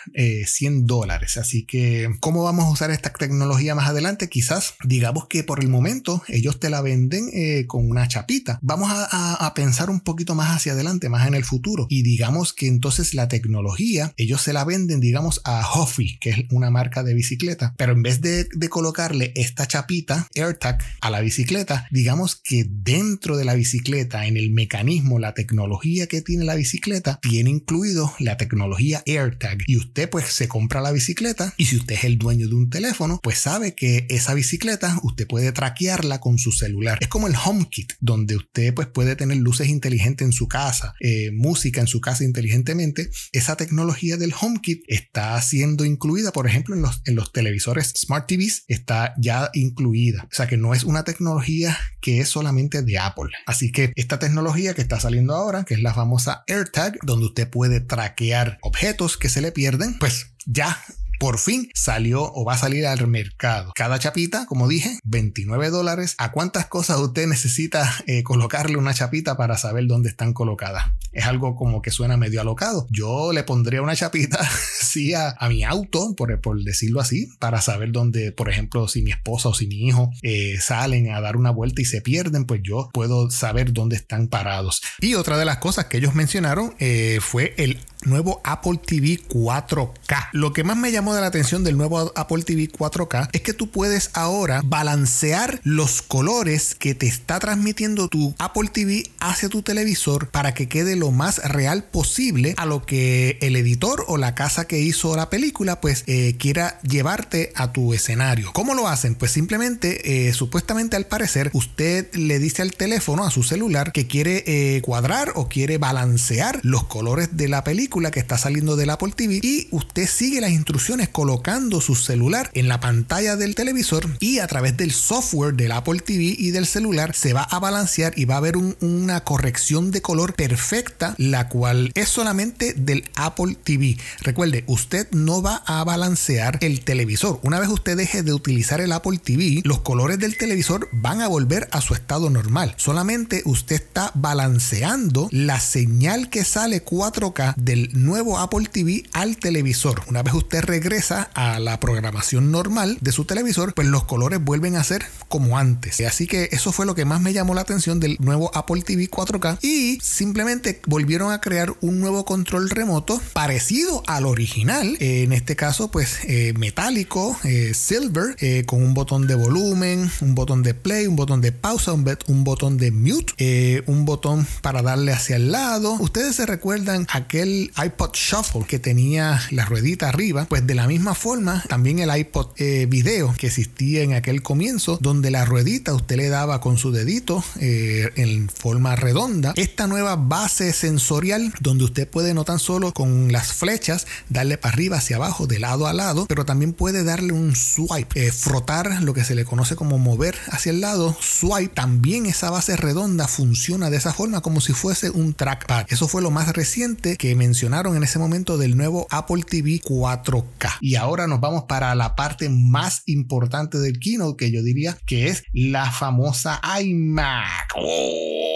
100 0.47 0.87
dólares, 0.87 1.37
así 1.37 1.65
que 1.65 2.09
como 2.21 2.43
vamos 2.43 2.67
a 2.67 2.71
usar 2.71 2.91
esta 2.91 3.13
tecnología 3.13 3.75
más 3.75 3.89
adelante? 3.89 4.29
Quizás 4.29 4.75
digamos 4.85 5.27
que 5.29 5.45
por 5.45 5.61
el 5.61 5.69
momento 5.69 6.23
ellos 6.29 6.61
te 6.61 6.71
la 6.71 6.83
venden 6.83 7.31
eh, 7.33 7.67
con 7.67 7.89
una 7.89 8.09
chapita. 8.09 8.59
Vamos 8.63 8.91
a, 8.93 9.53
pensar 9.55 9.89
un 9.89 10.01
poquito 10.01 10.35
más 10.35 10.57
hacia 10.57 10.73
adelante, 10.73 11.09
más 11.09 11.29
en 11.29 11.35
el 11.35 11.45
futuro. 11.45 11.87
Y 11.89 12.03
digamos 12.03 12.53
que 12.53 12.67
entonces 12.67 13.15
la 13.15 13.29
tecnología, 13.29 14.13
ellos 14.17 14.43
se 14.43 14.53
la 14.53 14.65
venden, 14.65 15.01
digamos, 15.01 15.41
a 15.45 15.65
Huffy, 15.75 16.19
que 16.19 16.31
es 16.31 16.37
una 16.51 16.71
marca 16.71 16.84
de 16.85 17.15
bicicleta. 17.15 17.75
Pero 17.77 17.93
en 17.93 18.03
vez 18.03 18.21
de, 18.21 18.45
de 18.45 18.69
colocarle 18.69 19.33
esta 19.35 19.67
chapita 19.67 20.29
AirTag 20.35 20.79
a 21.01 21.11
la 21.11 21.21
bicicleta, 21.21 21.87
digamos 21.91 22.37
que 22.37 22.67
dentro 22.69 23.37
de 23.37 23.45
la 23.45 23.55
bicicleta, 23.55 24.27
en 24.27 24.37
el 24.37 24.51
mecanismo, 24.51 25.19
la 25.19 25.35
tecnología 25.35 26.07
que 26.07 26.21
tiene 26.21 26.45
la 26.45 26.55
bicicleta, 26.55 27.19
tiene 27.23 27.51
incluido 27.51 28.13
la 28.19 28.37
tecnología 28.37 29.03
AirTag. 29.07 29.59
Y 29.67 29.77
usted 29.77 30.09
pues 30.11 30.27
se 30.27 30.49
compra 30.49 30.81
la 30.81 30.93
bicicleta 30.93 31.55
y 31.57 31.67
si 31.67 31.77
usted 31.77 31.95
es 31.95 32.05
el 32.05 32.19
dueño 32.19 32.49
de 32.49 32.55
un 32.55 32.71
teléfono, 32.71 33.21
pues 33.23 33.39
sabe 33.39 33.75
que 33.75 34.07
esa 34.11 34.35
bicicleta 34.35 34.99
usted 35.03 35.27
puede 35.27 35.53
traquearla 35.53 36.21
con 36.21 36.39
su 36.39 36.53
celular. 36.53 36.99
Es 37.01 37.09
como 37.09 37.27
el 37.27 37.35
HomeKit, 37.35 37.95
donde 38.01 38.37
usted 38.37 38.75
pues 38.75 38.89
puede 38.89 39.17
tener 39.17 39.39
luces 39.39 39.69
inteligentes 39.69 40.27
en 40.27 40.33
su 40.33 40.49
casa, 40.49 40.95
eh, 41.01 41.31
música 41.33 41.81
en 41.81 41.87
su 41.87 42.01
casa 42.01 42.25
inteligentemente. 42.25 43.11
Esa 43.33 43.57
tecnología 43.57 44.17
del 44.17 44.35
HomeKit 44.39 44.85
está 44.89 45.41
siendo 45.41 45.85
incluida, 45.85 46.33
por 46.33 46.47
ejemplo, 46.47 46.74
en 46.75 46.83
los, 46.83 47.03
en 47.07 47.15
los 47.15 47.33
televisores 47.33 47.93
Smart 47.97 48.27
TVs, 48.27 48.65
está 48.69 49.15
ya 49.19 49.51
incluida. 49.55 50.25
O 50.25 50.35
sea 50.35 50.47
que 50.47 50.57
no 50.57 50.75
es 50.75 50.85
una 50.85 51.05
tecnología 51.05 51.77
que 52.01 52.21
es 52.21 52.29
solamente 52.29 52.83
de 52.83 52.99
Apple. 52.99 53.31
Así 53.47 53.73
que 53.73 53.93
esta 53.97 54.19
tecnología 54.19 54.75
que 54.75 54.83
está 54.83 55.01
saliendo 55.01 55.35
ahora, 55.35 55.65
que 55.65 55.75
es 55.75 55.83
la 55.83 55.95
famosa 55.95 56.45
AirTag, 56.47 56.99
donde 57.03 57.27
usted 57.27 57.49
puede 57.49 57.81
traquear 57.81 58.59
objetos 58.63 59.17
que 59.17 59.29
se 59.29 59.41
le 59.41 59.53
pierden, 59.53 59.99
pues 59.99 60.35
ya 60.47 60.79
por 61.25 61.39
fin 61.39 61.71
salió 61.75 62.31
o 62.35 62.45
va 62.45 62.53
a 62.53 62.59
salir 62.59 62.87
al 62.87 63.07
mercado. 63.07 63.73
Cada 63.75 63.99
chapita, 63.99 64.45
como 64.45 64.69
dije, 64.69 64.99
29 65.05 65.71
dólares. 65.71 66.17
¿A 66.19 66.33
cuántas 66.33 66.67
cosas 66.67 66.99
usted 66.99 67.27
necesita 67.27 67.91
eh, 68.07 68.23
colocarle 68.23 68.77
una 68.77 68.93
chapita 68.93 69.35
para 69.35 69.57
saber 69.57 69.87
dónde 69.87 70.11
están 70.11 70.35
colocadas? 70.35 70.85
Es 71.13 71.25
algo 71.25 71.57
como 71.57 71.81
que 71.81 71.91
suena 71.91 72.19
medio 72.19 72.43
alocado. 72.43 72.87
Yo 72.91 73.33
le 73.33 73.43
pondría 73.43 73.81
una 73.81 73.97
chapita, 73.97 74.39
sí, 74.81 75.15
a, 75.15 75.35
mi 75.49 75.65
auto, 75.65 76.15
por, 76.15 76.39
por, 76.43 76.63
decirlo 76.63 77.01
así, 77.01 77.31
para 77.39 77.63
saber 77.63 77.91
dónde, 77.91 78.31
por 78.33 78.51
ejemplo, 78.51 78.87
si 78.87 79.01
mi 79.01 79.11
esposa 79.11 79.49
o 79.49 79.55
si 79.55 79.67
mi 79.67 79.87
hijo 79.87 80.11
eh, 80.21 80.59
salen 80.61 81.11
a 81.11 81.23
dar 81.23 81.39
una 81.39 81.53
vuelta 81.53 81.81
y 81.81 81.87
se 81.87 82.03
pierden, 82.03 82.45
pues 82.45 82.61
yo 82.63 82.91
puedo 82.93 83.31
saber 83.31 83.73
dónde 83.73 83.97
están 83.97 84.29
parados. 84.29 84.83
Y 85.01 85.15
otra 85.15 85.39
de 85.39 85.47
las 85.47 85.57
cosas 85.57 85.87
que 85.87 85.97
ellos 85.97 86.15
mencionaron 86.15 86.75
eh, 86.81 87.21
fue 87.23 87.55
el 87.57 87.79
nuevo 88.07 88.41
Apple 88.45 88.81
TV 88.85 89.21
4K. 89.29 90.29
Lo 90.33 90.53
que 90.53 90.65
más 90.65 90.77
me 90.77 90.93
llamó 90.93 91.15
de 91.15 91.21
la 91.21 91.29
atención 91.29 91.65
del 91.65 91.77
nuevo 91.77 92.13
Apple 92.17 92.43
TV 92.43 92.69
4K 92.71 93.29
es 93.33 93.41
que 93.41 93.53
tú 93.53 93.71
puedes 93.71 94.11
ahora 94.15 94.63
balancear 94.65 95.61
los 95.65 96.03
colores 96.03 96.75
que 96.75 96.95
te 96.95 97.07
está 97.07 97.39
transmitiendo 97.41 98.09
tu 98.09 98.35
Apple 98.39 98.69
TV 98.73 99.11
hacia 99.21 99.49
tu 99.49 99.63
televisor 99.63 100.29
para 100.31 100.55
que 100.55 100.69
quede 100.69 100.97
lo 100.97 101.11
más 101.11 101.39
real 101.45 101.85
posible 101.85 102.55
a 102.57 102.67
lo 102.67 102.85
que 102.85 103.39
el 103.41 103.57
editor 103.57 104.05
o 104.09 104.17
la 104.17 104.35
casa 104.35 104.67
que 104.67 104.81
hizo 104.81 105.17
la 105.17 105.31
película 105.31 105.81
pues 105.81 106.05
eh, 106.07 106.37
quiera 106.39 106.81
llevarte 106.83 107.53
a 107.55 107.73
tu 107.73 107.95
escenario. 107.95 108.53
¿Cómo 108.53 108.75
lo 108.75 108.89
hacen? 108.89 109.15
Pues 109.15 109.33
simplemente, 109.33 110.29
eh, 110.29 110.33
supuestamente 110.33 110.97
al 110.97 111.07
parecer, 111.07 111.51
usted 111.53 112.13
le 112.15 112.39
dice 112.39 112.63
al 112.63 112.73
teléfono, 112.73 113.25
a 113.25 113.31
su 113.31 113.43
celular, 113.43 113.93
que 113.93 114.07
quiere 114.07 114.45
eh, 114.47 114.83
cuadrar 114.83 115.33
o 115.35 115.49
quiere 115.49 115.79
balancear 115.79 116.61
los 116.63 116.85
colores 116.85 117.37
de 117.37 117.49
la 117.49 117.65
película 117.65 117.94
que 117.95 118.19
está 118.19 118.37
saliendo 118.37 118.75
del 118.75 118.91
Apple 118.91 119.13
TV 119.15 119.39
y 119.41 119.69
usted 119.71 120.09
sigue 120.09 120.41
las 120.41 120.51
instrucciones 120.51 121.09
colocando 121.09 121.81
su 121.81 121.95
celular 121.95 122.51
en 122.53 122.67
la 122.67 122.81
pantalla 122.81 123.37
del 123.37 123.55
televisor 123.55 124.09
y 124.19 124.41
a 124.41 124.49
través 124.49 124.77
del 124.77 124.91
software 124.91 125.55
del 125.55 125.71
Apple 125.71 126.01
TV 126.01 126.35
y 126.37 126.51
del 126.51 126.67
celular 126.67 127.15
se 127.15 127.33
va 127.33 127.45
a 127.45 127.61
balancear 127.61 128.13
y 128.17 128.25
va 128.25 128.35
a 128.35 128.39
haber 128.39 128.57
una 128.57 129.23
corrección 129.23 129.93
de 129.93 130.03
color 130.03 130.35
perfecta, 130.35 131.15
la 131.19 131.49
cual 131.49 131.93
es 131.95 132.09
solamente 132.09 132.75
del 132.75 133.09
Apple 133.15 133.57
TV. 133.63 133.97
Recuerde, 134.23 134.65
usted 134.67 135.09
no 135.13 135.41
va 135.41 135.63
a 135.65 135.85
balancear 135.85 136.59
el 136.63 136.81
televisor. 136.81 137.39
Una 137.45 137.61
vez 137.61 137.69
usted 137.69 137.97
deje 137.97 138.25
de 138.25 138.33
utilizar 138.33 138.81
el 138.81 138.91
Apple 138.91 139.19
TV, 139.19 139.61
los 139.63 139.83
colores 139.83 140.19
del 140.19 140.37
televisor 140.37 140.89
van 140.91 141.21
a 141.21 141.29
volver 141.29 141.69
a 141.71 141.81
su 141.81 141.95
estado 141.95 142.29
normal. 142.29 142.75
Solamente 142.77 143.43
usted 143.45 143.77
está 143.77 144.11
balanceando 144.15 145.29
la 145.31 145.61
señal 145.61 146.29
que 146.29 146.45
sale 146.45 146.85
4K 146.85 147.55
del 147.55 147.84
nuevo 147.93 148.39
Apple 148.39 148.69
TV 148.71 149.05
al 149.13 149.37
televisor. 149.37 150.03
Una 150.09 150.23
vez 150.23 150.35
usted 150.35 150.63
regresa 150.63 151.31
a 151.35 151.59
la 151.59 151.81
programación 151.81 152.51
normal 152.51 152.99
de 153.01 153.13
su 153.13 153.25
televisor, 153.25 153.75
pues 153.75 153.89
los 153.89 154.05
colores 154.05 154.43
vuelven 154.43 154.77
a 154.77 154.85
ser 154.85 155.05
como 155.29 155.59
antes. 155.59 156.01
Así 156.01 156.27
que 156.27 156.49
eso 156.53 156.73
fue 156.73 156.87
lo 156.87 156.95
que 156.95 157.05
más 157.05 157.21
me 157.21 157.33
llamó 157.33 157.55
la 157.55 157.63
atención 157.63 158.01
del 158.01 158.17
nuevo 158.21 158.51
Apple 158.55 158.83
TV 158.83 159.11
4K 159.11 159.59
y 159.63 159.99
simplemente 160.01 160.81
volvieron 160.87 161.33
a 161.33 161.41
crear 161.41 161.75
un 161.81 162.01
nuevo 162.01 162.25
control 162.25 162.71
remoto 162.71 163.21
parecido 163.33 164.03
al 164.07 164.27
original, 164.27 164.97
en 165.01 165.33
este 165.33 165.57
caso 165.57 165.91
pues 165.91 166.21
eh, 166.25 166.53
metálico, 166.57 167.37
eh, 167.45 167.73
silver, 167.75 168.37
eh, 168.41 168.65
con 168.67 168.83
un 168.83 168.95
botón 168.95 169.27
de 169.27 169.35
volumen, 169.35 170.11
un 170.21 170.35
botón 170.35 170.63
de 170.63 170.75
play, 170.75 171.07
un 171.07 171.17
botón 171.17 171.41
de 171.41 171.53
pausa, 171.53 171.93
un, 171.93 172.05
un 172.27 172.45
botón 172.45 172.77
de 172.77 172.91
mute, 172.91 173.83
un 173.87 174.05
botón 174.05 174.47
para 174.63 174.83
darle 174.83 175.13
hacia 175.13 175.37
el 175.37 175.53
lado. 175.53 175.95
Ustedes 175.95 176.37
se 176.37 176.47
recuerdan 176.47 177.07
aquel 177.11 177.73
iPod 177.77 178.11
Shuffle 178.15 178.65
que 178.67 178.79
tenía 178.79 179.41
la 179.51 179.65
ruedita 179.65 180.09
arriba, 180.09 180.47
pues 180.49 180.67
de 180.67 180.75
la 180.75 180.87
misma 180.87 181.15
forma 181.15 181.65
también 181.69 181.99
el 181.99 182.17
iPod 182.17 182.55
video 182.89 183.35
que 183.37 183.49
existía 183.49 184.03
en 184.03 184.15
aquel 184.15 184.43
comienzo, 184.43 184.99
donde 185.01 185.31
la 185.31 185.45
ruedita 185.45 185.95
usted 185.95 186.17
le 186.17 186.29
daba 186.29 186.61
con 186.61 186.79
su 186.79 186.93
dedito 186.93 187.43
en 187.61 188.49
forma 188.49 188.97
redonda. 188.97 189.53
Esta 189.57 189.87
nueva 189.87 190.17
base 190.17 190.73
sensorial 190.73 191.53
donde 191.61 191.85
usted 191.85 192.09
puede 192.09 192.35
no 192.35 192.45
tan 192.45 192.59
solo 192.59 192.93
con 192.93 193.33
las 193.33 193.53
flechas 193.53 194.07
darle 194.29 194.59
para 194.59 194.75
arriba, 194.75 194.99
hacia 194.99 195.17
abajo, 195.17 195.47
de 195.47 195.59
lado 195.59 195.87
a 195.87 195.93
lado, 195.93 196.27
pero 196.29 196.45
también 196.45 196.73
puede 196.73 197.05
darle 197.05 197.33
un 197.33 197.55
swipe, 197.57 198.27
eh, 198.27 198.33
frotar 198.33 199.03
lo 199.03 199.15
que 199.15 199.25
se 199.25 199.35
le 199.35 199.45
conoce 199.45 199.77
como 199.77 199.99
mover 199.99 200.37
hacia 200.49 200.71
el 200.71 200.81
lado, 200.81 201.17
swipe. 201.21 201.75
También 201.75 202.27
esa 202.27 202.51
base 202.51 202.77
redonda 202.77 203.29
funciona 203.29 203.91
de 203.91 203.97
esa 203.97 204.13
forma 204.13 204.41
como 204.41 204.61
si 204.61 204.73
fuese 204.73 205.11
un 205.11 205.35
trackpad. 205.35 205.87
Eso 205.89 206.09
fue 206.09 206.23
lo 206.23 206.31
más 206.31 206.53
reciente 206.53 207.17
que 207.17 207.31
mencionaron 207.55 207.97
en 207.97 208.03
ese 208.03 208.19
momento 208.19 208.59
del 208.59 208.77
nuevo 208.77 209.07
Apple 209.11 209.45
TV 209.49 209.81
4K. 209.81 210.79
Y 210.81 210.97
ahora 210.97 211.29
nos 211.29 211.39
vamos 211.39 211.67
para 211.69 211.95
la 211.95 212.17
parte 212.17 212.49
más 212.49 213.05
importante 213.07 213.79
del 213.79 214.01
keynote 214.01 214.37
que 214.37 214.51
yo 214.51 214.61
diría 214.61 214.99
que 215.07 215.29
es 215.29 215.45
la 215.53 215.89
famosa 215.89 216.61
iMac. 216.81 217.75
¡Oh! 217.77 218.54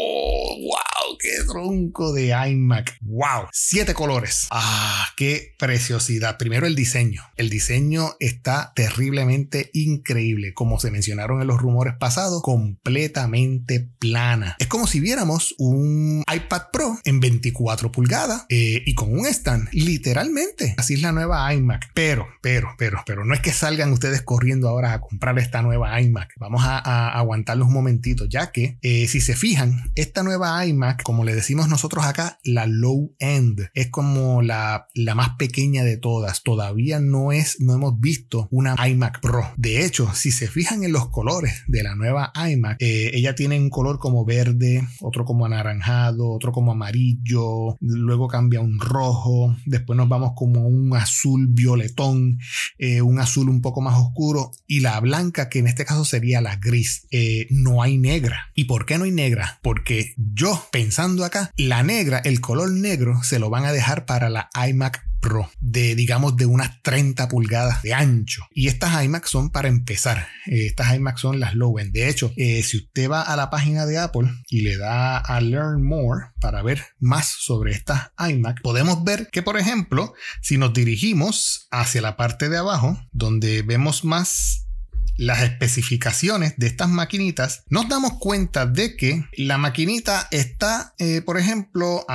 ¡Wow! 0.61 1.17
¡Qué 1.21 1.45
tronco 1.47 2.13
de 2.13 2.35
iMac! 2.51 2.99
¡Wow! 3.03 3.47
Siete 3.53 3.95
colores. 3.95 4.49
¡Ah! 4.51 5.07
¡Qué 5.17 5.55
preciosidad! 5.57 6.37
Primero 6.37 6.67
el 6.67 6.75
diseño. 6.75 7.23
El 7.37 7.49
diseño 7.49 8.17
está 8.19 8.73
terriblemente 8.75 9.71
increíble. 9.73 10.55
Como 10.55 10.81
se 10.81 10.91
mencionaron 10.91 11.41
en 11.41 11.47
los 11.47 11.61
rumores 11.61 11.95
pasados, 11.99 12.43
completamente 12.43 13.89
plana. 14.01 14.57
Es 14.59 14.67
como 14.67 14.89
si 14.89 14.99
viéramos 14.99 15.55
un 15.59 16.25
iPad 16.33 16.63
Pro 16.73 16.99
en 17.05 17.21
24 17.21 17.93
pulgadas 17.93 18.45
eh, 18.49 18.83
y 18.85 18.95
con 18.97 19.17
un 19.17 19.27
stand. 19.27 19.69
Literalmente. 19.71 20.75
Así 20.77 20.95
es 20.95 21.03
la 21.03 21.13
nueva 21.13 21.53
iMac. 21.55 21.91
Pero, 21.95 22.27
pero, 22.43 22.75
pero, 22.77 23.03
pero 23.07 23.25
no 23.25 23.33
es 23.33 23.41
que 23.41 23.53
salgan 23.53 23.93
ustedes 23.93 24.23
corriendo 24.23 24.69
ahora 24.69 24.93
a 24.93 25.01
comprar 25.01 25.39
esta 25.39 25.63
nueva 25.63 26.01
iMac. 26.01 26.33
Vamos 26.37 26.63
a, 26.65 26.79
aguantarlos 27.19 27.69
un 27.69 27.75
momentito, 27.75 28.27
ya 28.27 28.51
que 28.51 28.79
eh, 28.83 29.07
si 29.07 29.21
se 29.21 29.37
fijan, 29.37 29.93
esta 29.95 30.23
nueva 30.23 30.48
iMac, 30.67 31.03
como 31.03 31.25
le 31.25 31.35
decimos 31.35 31.69
nosotros 31.69 32.05
acá, 32.05 32.39
la 32.45 32.67
low 32.67 33.15
end, 33.19 33.69
es 33.75 33.89
como 33.91 34.43
la, 34.43 34.87
la 34.95 35.15
más 35.15 35.31
pequeña 35.39 35.85
de 35.85 35.97
todas. 35.97 36.43
Todavía 36.43 37.01
no 37.01 37.33
es, 37.33 37.61
no 37.61 37.75
hemos 37.75 38.01
visto 38.01 38.49
una 38.51 38.77
iMac 38.89 39.21
Pro. 39.21 39.53
De 39.57 39.85
hecho, 39.85 40.11
si 40.15 40.31
se 40.31 40.49
fijan 40.49 40.85
en 40.85 40.93
los 40.93 41.09
colores 41.11 41.63
de 41.67 41.83
la 41.83 41.95
nueva 41.95 42.33
iMac, 42.35 42.77
eh, 42.81 43.11
ella 43.15 43.35
tiene 43.35 43.59
un 43.59 43.71
color 43.71 43.99
como 43.99 44.25
verde, 44.25 44.87
otro 45.01 45.25
como 45.25 45.47
anaranjado, 45.47 46.31
otro 46.31 46.53
como 46.53 46.73
amarillo, 46.73 47.77
luego 47.81 48.29
cambia 48.29 48.61
un 48.61 48.79
rojo, 48.81 49.57
después 49.67 49.97
nos 49.97 50.09
vamos 50.09 50.33
como 50.35 50.67
un 50.67 50.95
azul 50.97 51.49
violetón, 51.49 52.39
eh, 52.79 53.03
un 53.03 53.19
azul 53.19 53.49
un 53.49 53.61
poco 53.61 53.81
más 53.81 53.99
oscuro 53.99 54.53
y 54.67 54.81
la 54.81 54.99
blanca 55.01 55.49
que 55.49 55.59
en 55.59 55.67
este 55.67 55.85
caso 55.85 56.05
sería 56.05 56.41
la 56.41 56.57
gris. 56.57 57.07
Eh, 57.11 57.47
no 57.51 57.83
hay 57.83 57.99
negra. 57.99 58.51
¿Y 58.55 58.65
por 58.65 58.87
qué 58.87 58.99
no 58.99 59.05
hay 59.05 59.11
negra? 59.11 59.59
Porque 59.63 60.15
yo 60.39 60.69
pensando 60.71 61.25
acá, 61.25 61.51
la 61.57 61.83
negra, 61.83 62.23
el 62.25 62.41
color 62.41 62.71
negro 62.71 63.23
se 63.25 63.41
lo 63.41 63.51
van 63.51 63.65
a 63.65 63.73
dejar 63.73 64.07
para 64.07 64.31
la 64.31 64.49
iMac 64.69 65.05
Pro 65.21 65.51
de 65.59 65.97
digamos 65.97 66.37
de 66.37 66.47
unas 66.47 66.81
30 66.83 67.29
pulgadas 67.29 67.83
de 67.83 67.93
ancho. 67.93 68.47
Y 68.53 68.69
estas 68.69 69.05
iMac 69.05 69.27
son 69.27 69.51
para 69.51 69.67
empezar. 69.67 70.29
Eh, 70.47 70.67
estas 70.67 70.95
iMac 70.95 71.19
son 71.19 71.41
las 71.41 71.57
low 71.57 71.81
end. 71.81 71.91
De 71.91 72.09
hecho 72.09 72.33
eh, 72.37 72.63
si 72.63 72.77
usted 72.77 73.11
va 73.11 73.23
a 73.23 73.35
la 73.35 73.51
página 73.51 73.85
de 73.85 73.99
Apple 73.99 74.31
y 74.49 74.61
le 74.61 74.77
da 74.77 75.19
a 75.19 75.41
Learn 75.41 75.83
More 75.83 76.27
para 76.41 76.63
ver 76.63 76.85
más 77.01 77.27
sobre 77.27 77.73
estas 77.73 78.13
iMac 78.17 78.63
podemos 78.63 79.03
ver 79.03 79.29
que 79.33 79.43
por 79.43 79.59
ejemplo 79.59 80.15
si 80.41 80.57
nos 80.57 80.73
dirigimos 80.73 81.67
hacia 81.73 82.01
la 82.01 82.17
parte 82.17 82.49
de 82.49 82.59
abajo 82.59 82.97
donde 83.11 83.63
vemos 83.63 84.05
más 84.05 84.68
las 85.19 85.43
especificaciones 85.43 86.55
de 86.57 86.69
estas 86.69 86.89
maquinitas, 86.89 87.65
nos 87.69 87.89
damos 87.89 88.13
cuenta 88.19 88.65
de 88.65 88.97
que 88.97 89.25
la 89.37 89.59
maquinita 89.59 90.29
está, 90.31 90.95
eh, 90.99 91.21
por 91.21 91.39
ejemplo, 91.39 92.07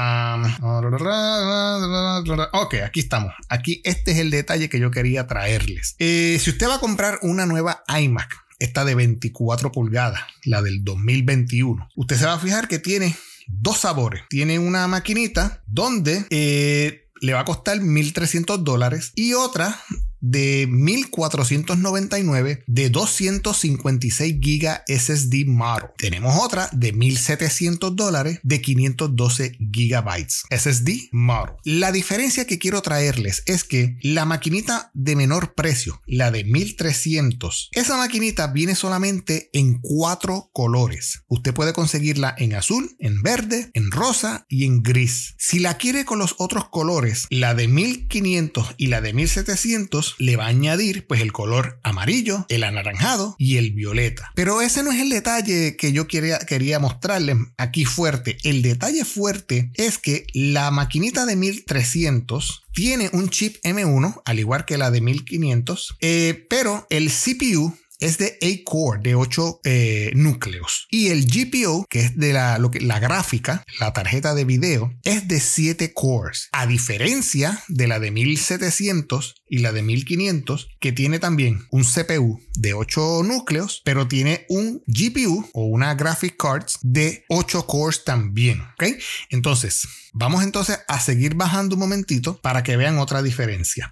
ok, 2.54 2.76
aquí 2.86 3.00
estamos. 3.02 3.34
Aquí 3.50 3.82
este 3.84 4.14
es 4.14 4.18
el 4.18 4.32
detalle 4.32 4.70
que 4.70 4.80
yo 4.80 4.90
quería 4.90 5.28
traerles. 5.28 5.96
Eh, 6.00 6.40
si 6.42 6.50
usted 6.50 6.68
va 6.68 6.76
a 6.76 6.80
comprar 6.80 7.20
una 7.22 7.46
nueva 7.46 7.84
iMac, 8.00 8.42
esta 8.60 8.86
de 8.86 8.96
24 8.96 9.72
pulgadas, 9.72 10.22
la 10.46 10.62
del 10.62 10.84
2021, 10.84 11.90
usted 11.96 12.16
se 12.16 12.26
va 12.26 12.34
a 12.34 12.40
fijar 12.40 12.70
que 12.70 12.80
tiene 12.80 13.16
dos 13.48 13.80
sabores. 13.80 14.24
Tiene 14.30 14.60
una 14.60 14.88
maquinita 14.88 15.62
donde 15.68 16.26
eh, 16.30 17.10
le 17.20 17.34
va 17.34 17.42
a 17.42 17.46
costar 17.46 17.80
1.300 17.80 18.64
dólares 18.64 19.12
y 19.16 19.34
otra 19.34 19.78
de 20.24 20.68
1499 20.70 22.64
de 22.66 22.90
256 22.90 24.36
GB 24.40 24.82
SSD 24.88 25.46
model. 25.46 25.90
Tenemos 25.98 26.42
otra 26.42 26.70
de 26.72 26.94
1700 26.94 27.96
dólares 27.96 28.40
de 28.42 28.62
512 28.62 29.58
GB 29.60 30.28
SSD 30.50 31.10
model. 31.12 31.56
La 31.66 31.92
diferencia 31.92 32.48
que 32.48 32.58
quiero 32.58 32.82
traerles 32.82 33.44
es 33.46 33.66
que 33.66 33.98
la 34.02 34.24
maquinita 34.24 34.92
de 34.94 35.18
menor 35.18 35.56
precio, 35.56 36.02
la 36.08 36.32
de 36.32 36.46
1300, 36.46 37.70
esa 37.74 37.98
maquinita 37.98 38.48
viene 38.48 38.76
solamente 38.76 39.50
en 39.52 39.80
cuatro 39.82 40.50
colores. 40.54 41.24
Usted 41.28 41.54
puede 41.54 41.74
conseguirla 41.74 42.34
en 42.38 42.56
azul, 42.56 42.96
en 43.00 43.22
verde, 43.22 43.72
en 43.74 43.92
rosa 43.92 44.46
y 44.48 44.64
en 44.64 44.84
gris. 44.84 45.36
Si 45.38 45.60
la 45.60 45.78
quiere 45.78 46.06
con 46.06 46.20
los 46.20 46.36
otros 46.38 46.70
colores, 46.70 47.28
la 47.30 47.54
de 47.56 47.68
1500 47.68 48.76
y 48.78 48.88
la 48.88 49.02
de 49.02 49.12
1700 49.12 50.13
le 50.18 50.36
va 50.36 50.46
a 50.46 50.50
añadir 50.50 51.06
pues 51.08 51.22
el 51.22 51.32
color 51.32 51.80
amarillo, 51.84 52.46
el 52.50 52.64
anaranjado 52.64 53.36
y 53.38 53.58
el 53.58 53.72
violeta. 53.72 54.32
Pero 54.36 54.62
ese 54.62 54.84
no 54.84 54.92
es 54.92 55.02
el 55.02 55.10
detalle 55.10 55.76
que 55.78 55.92
yo 55.92 56.08
quería, 56.08 56.40
quería 56.40 56.80
mostrarles 56.80 57.38
aquí 57.58 57.86
fuerte. 57.86 58.38
El 58.44 58.62
detalle 58.62 59.06
fuerte 59.06 59.72
es 59.76 59.98
que 59.98 60.26
la 60.34 60.72
maquinita 60.72 61.26
de 61.26 61.36
1300 61.36 62.64
tiene 62.74 63.10
un 63.14 63.30
chip 63.30 63.58
M1, 63.64 64.22
al 64.26 64.40
igual 64.40 64.66
que 64.66 64.78
la 64.78 64.92
de 64.92 65.02
1500, 65.02 65.96
eh, 66.02 66.46
pero 66.50 66.88
el 66.90 67.10
CPU 67.10 67.76
es 68.04 68.18
de 68.18 68.38
8 68.42 68.62
core, 68.66 69.00
de 69.02 69.16
8 69.16 69.62
eh, 69.64 70.12
núcleos. 70.14 70.88
Y 70.92 71.08
el 71.08 71.26
GPU, 71.26 71.86
que 71.90 72.02
es 72.02 72.18
de 72.18 72.34
la, 72.34 72.58
lo 72.58 72.70
que, 72.70 72.82
la 72.82 73.00
gráfica, 73.00 73.64
la 73.80 73.94
tarjeta 73.94 74.36
de 74.36 74.44
video, 74.44 74.94
es 75.04 75.28
de 75.30 75.40
7 75.40 75.94
cores. 75.94 76.50
A 76.52 76.68
diferencia 76.68 77.64
de 77.70 77.88
la 77.88 78.00
de 78.00 78.12
1700 78.12 79.36
y 79.48 79.60
la 79.60 79.72
de 79.72 79.84
1500, 79.84 80.68
que 80.82 80.92
tiene 80.92 81.20
también 81.20 81.66
un 81.72 81.84
CPU 81.84 82.42
de 82.56 82.74
8 82.74 83.22
núcleos, 83.24 83.82
pero 83.86 84.08
tiene 84.08 84.46
un 84.50 84.84
GPU 84.86 85.50
o 85.54 85.66
una 85.66 85.96
graphic 85.96 86.36
cards 86.36 86.80
de 86.82 87.24
8 87.30 87.66
cores 87.68 88.04
también. 88.04 88.62
¿Ok? 88.74 88.84
Entonces, 89.30 89.88
Vamos 90.16 90.44
entonces 90.44 90.80
a 90.88 91.00
seguir 91.00 91.34
bajando 91.34 91.74
un 91.74 91.80
momentito 91.80 92.40
para 92.40 92.62
que 92.62 92.78
vean 92.78 93.00
otra 93.00 93.24
diferencia. 93.24 93.90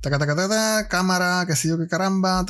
cámara, 0.87 1.45
qué 1.47 1.55
sé 1.55 1.69
yo 1.69 1.79
qué 1.79 1.87
caramba. 1.87 2.45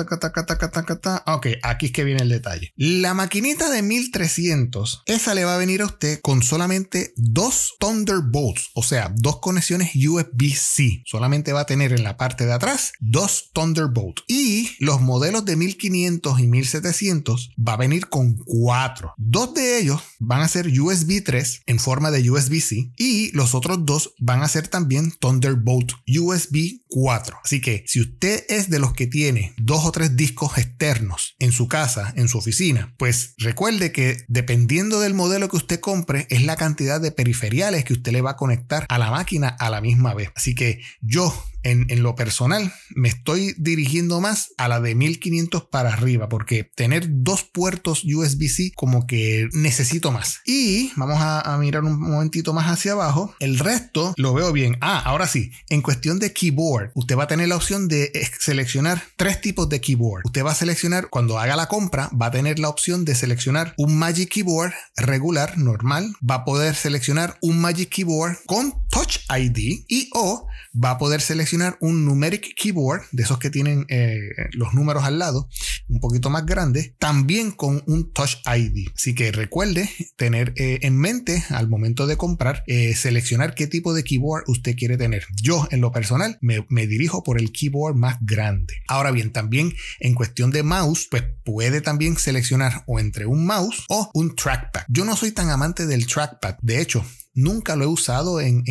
ok, 1.26 1.48
aquí 1.64 1.88
es 1.88 1.92
que 1.92 2.04
viene 2.04 2.24
el 2.24 2.30
detalle. 2.30 2.74
La 2.76 3.14
maquinita 3.14 3.70
de 3.70 3.82
1300, 3.82 5.04
esa 5.06 5.34
le 5.34 5.46
va 5.46 5.56
a 5.56 5.60
venir 5.60 5.82
a 5.82 5.86
usted 5.86 6.20
con 6.22 6.44
solamente 6.44 7.14
dos 7.16 7.76
Thunderbolts, 7.80 8.70
o 8.74 8.84
sea, 8.84 9.14
dos 9.16 9.40
conexiones 9.40 9.92
USB-C. 9.96 11.04
Solamente 11.06 11.54
va 11.54 11.62
a 11.62 11.66
tener 11.66 11.94
en 11.94 12.04
la 12.04 12.18
parte 12.18 12.46
de 12.46 12.54
atrás 12.54 12.94
dos 13.00 13.52
Thunderbolt. 13.54 14.20
Y 14.28 14.70
los 14.80 15.02
modelos 15.02 15.46
de 15.46 15.56
1500 15.56 16.40
y 16.40 16.48
1700 16.48 17.52
va 17.58 17.74
a 17.74 17.78
venir 17.78 18.08
con 18.08 18.38
cuatro. 18.38 19.14
Dos 19.18 19.54
de 19.54 19.80
ellos 19.80 20.02
van 20.20 20.42
a 20.42 20.48
ser 20.48 20.68
USB 20.68 21.24
3 21.24 21.64
en 21.66 21.80
forma 21.80 22.12
de 22.12 22.30
USB-C 22.30 22.92
y 22.98 23.21
los 23.34 23.56
otros 23.56 23.86
dos 23.86 24.14
van 24.20 24.42
a 24.42 24.48
ser 24.48 24.68
también 24.68 25.12
Thunderbolt 25.12 25.94
USB 26.08 26.82
4. 26.88 27.38
Así 27.44 27.62
que 27.62 27.84
si 27.88 28.02
usted 28.02 28.44
es 28.50 28.70
de 28.70 28.80
los 28.80 28.94
que 28.94 29.08
tiene 29.08 29.54
dos 29.58 29.86
o 29.86 29.92
tres 29.92 30.16
discos 30.16 30.58
externos 30.58 31.36
en 31.40 31.52
su 31.52 31.68
casa, 31.68 32.14
en 32.16 32.28
su 32.28 32.38
oficina, 32.38 32.94
pues 32.98 33.34
recuerde 33.38 33.92
que 33.92 34.24
dependiendo 34.28 35.00
del 35.00 35.14
modelo 35.14 35.50
que 35.50 35.58
usted 35.58 35.80
compre, 35.80 36.28
es 36.30 36.44
la 36.44 36.56
cantidad 36.56 37.02
de 37.02 37.12
periferiales 37.12 37.86
que 37.86 37.94
usted 37.94 38.12
le 38.12 38.22
va 38.22 38.32
a 38.32 38.38
conectar 38.38 38.86
a 38.90 38.98
la 38.98 39.12
máquina 39.12 39.50
a 39.50 39.70
la 39.70 39.82
misma 39.82 40.14
vez. 40.14 40.30
Así 40.36 40.56
que 40.56 40.82
yo 41.02 41.34
en, 41.64 42.02
lo 42.02 42.16
personal, 42.16 42.74
me 42.96 43.10
estoy 43.10 43.54
dirigiendo 43.58 44.22
más 44.22 44.54
a 44.58 44.68
la 44.68 44.80
de 44.80 44.96
1500 44.96 45.66
para 45.66 45.94
arriba, 45.94 46.30
porque 46.30 46.70
tener 46.76 47.06
dos 47.10 47.44
puertos 47.44 48.04
USB-C 48.04 48.72
como 48.76 49.06
que 49.06 49.50
necesito 49.54 50.12
más. 50.12 50.42
Y 50.46 50.92
vamos 50.96 51.18
a, 51.20 51.58
mirar 51.62 51.84
un 51.84 52.00
momentito 52.00 52.54
más 52.54 52.68
hacia 52.68 52.94
abajo. 52.94 53.36
El 53.40 53.60
resto 53.60 54.14
lo 54.18 54.34
veo 54.34 54.52
bien. 54.52 54.78
Ah, 54.82 55.00
ahora 55.00 55.28
sí, 55.28 55.52
en 55.70 55.82
cuestión 55.82 56.18
de 56.18 56.34
keyboard, 56.34 56.92
usted 56.96 57.16
va 57.16 57.26
a 57.26 57.28
tener 57.28 57.50
la 57.50 57.56
opción 57.56 57.88
de 57.88 58.12
seleccionar 58.40 59.04
tres 59.16 59.42
tipos 59.42 59.70
de 59.70 59.80
keyboard. 59.80 60.24
Usted 60.26 60.44
va 60.44 60.52
a 60.52 60.56
seleccionar, 60.56 61.10
cuando 61.10 61.38
haga 61.38 61.56
la 61.56 61.68
compra, 61.68 62.10
va 62.20 62.28
a 62.28 62.32
tener 62.32 62.58
la 62.58 62.70
opción 62.70 63.06
de 63.06 63.14
seleccionar 63.14 63.76
un 63.78 63.98
Magic 63.98 64.30
Keyboard 64.30 64.74
regular, 64.96 65.58
normal. 65.58 66.16
Va 66.28 66.36
a 66.36 66.46
poder 66.46 66.76
seleccionar 66.76 67.38
un 67.42 67.60
Magic 67.60 67.90
Keyboard 67.90 68.38
con 68.46 68.74
Touch 68.90 69.20
ID 69.30 69.86
y 69.88 70.10
o 70.14 70.48
va 70.74 70.92
a 70.92 70.98
poder 70.98 71.22
seleccionar 71.22 71.51
un 71.80 72.06
numeric 72.06 72.54
keyboard, 72.56 73.04
de 73.12 73.24
esos 73.24 73.40
que 73.40 73.50
tienen 73.50 73.86
eh, 73.90 74.20
los 74.54 74.74
números 74.74 75.04
al 75.04 75.20
lado, 75.20 75.50
un 75.88 76.00
poquito 76.00 76.30
más 76.30 76.46
grande, 76.46 76.96
también 77.00 77.52
con 77.52 77.84
un 77.88 78.12
Touch 78.14 78.38
ID. 78.46 78.90
Así 78.96 79.14
que 79.14 79.32
recuerde 79.32 79.90
tener 80.16 80.54
eh, 80.56 80.80
en 80.82 80.98
mente 80.98 81.44
al 81.50 81.68
momento 81.68 82.08
de 82.08 82.18
comprar, 82.18 82.64
eh, 82.68 82.96
seleccionar 82.96 83.56
qué 83.56 83.68
tipo 83.68 83.94
de 83.94 84.04
keyboard 84.04 84.44
usted 84.48 84.76
quiere 84.76 84.98
tener. 84.98 85.26
Yo 85.42 85.68
en 85.72 85.82
lo 85.82 85.92
personal 85.92 86.38
me, 86.42 86.66
me 86.70 86.88
dirijo 86.88 87.24
por 87.24 87.40
el 87.40 87.52
keyboard 87.52 87.96
más 87.96 88.18
grande. 88.22 88.76
Ahora 88.88 89.12
bien, 89.12 89.32
también 89.32 89.74
en 90.00 90.14
cuestión 90.14 90.52
de 90.52 90.64
mouse, 90.64 91.08
pues 91.10 91.24
puede 91.44 91.82
también 91.82 92.18
seleccionar 92.18 92.84
o 92.88 93.00
entre 93.00 93.26
un 93.26 93.46
mouse 93.46 93.86
o 93.90 94.10
un 94.14 94.36
trackpad. 94.36 94.84
Yo 94.88 95.06
no 95.06 95.16
soy 95.16 95.32
tan 95.32 95.50
amante 95.50 95.86
del 95.86 96.06
trackpad. 96.08 96.56
De 96.62 96.82
hecho, 96.82 97.06
nunca 97.34 97.76
lo 97.76 97.86
he 97.86 97.88
usado 97.88 98.42
en, 98.42 98.64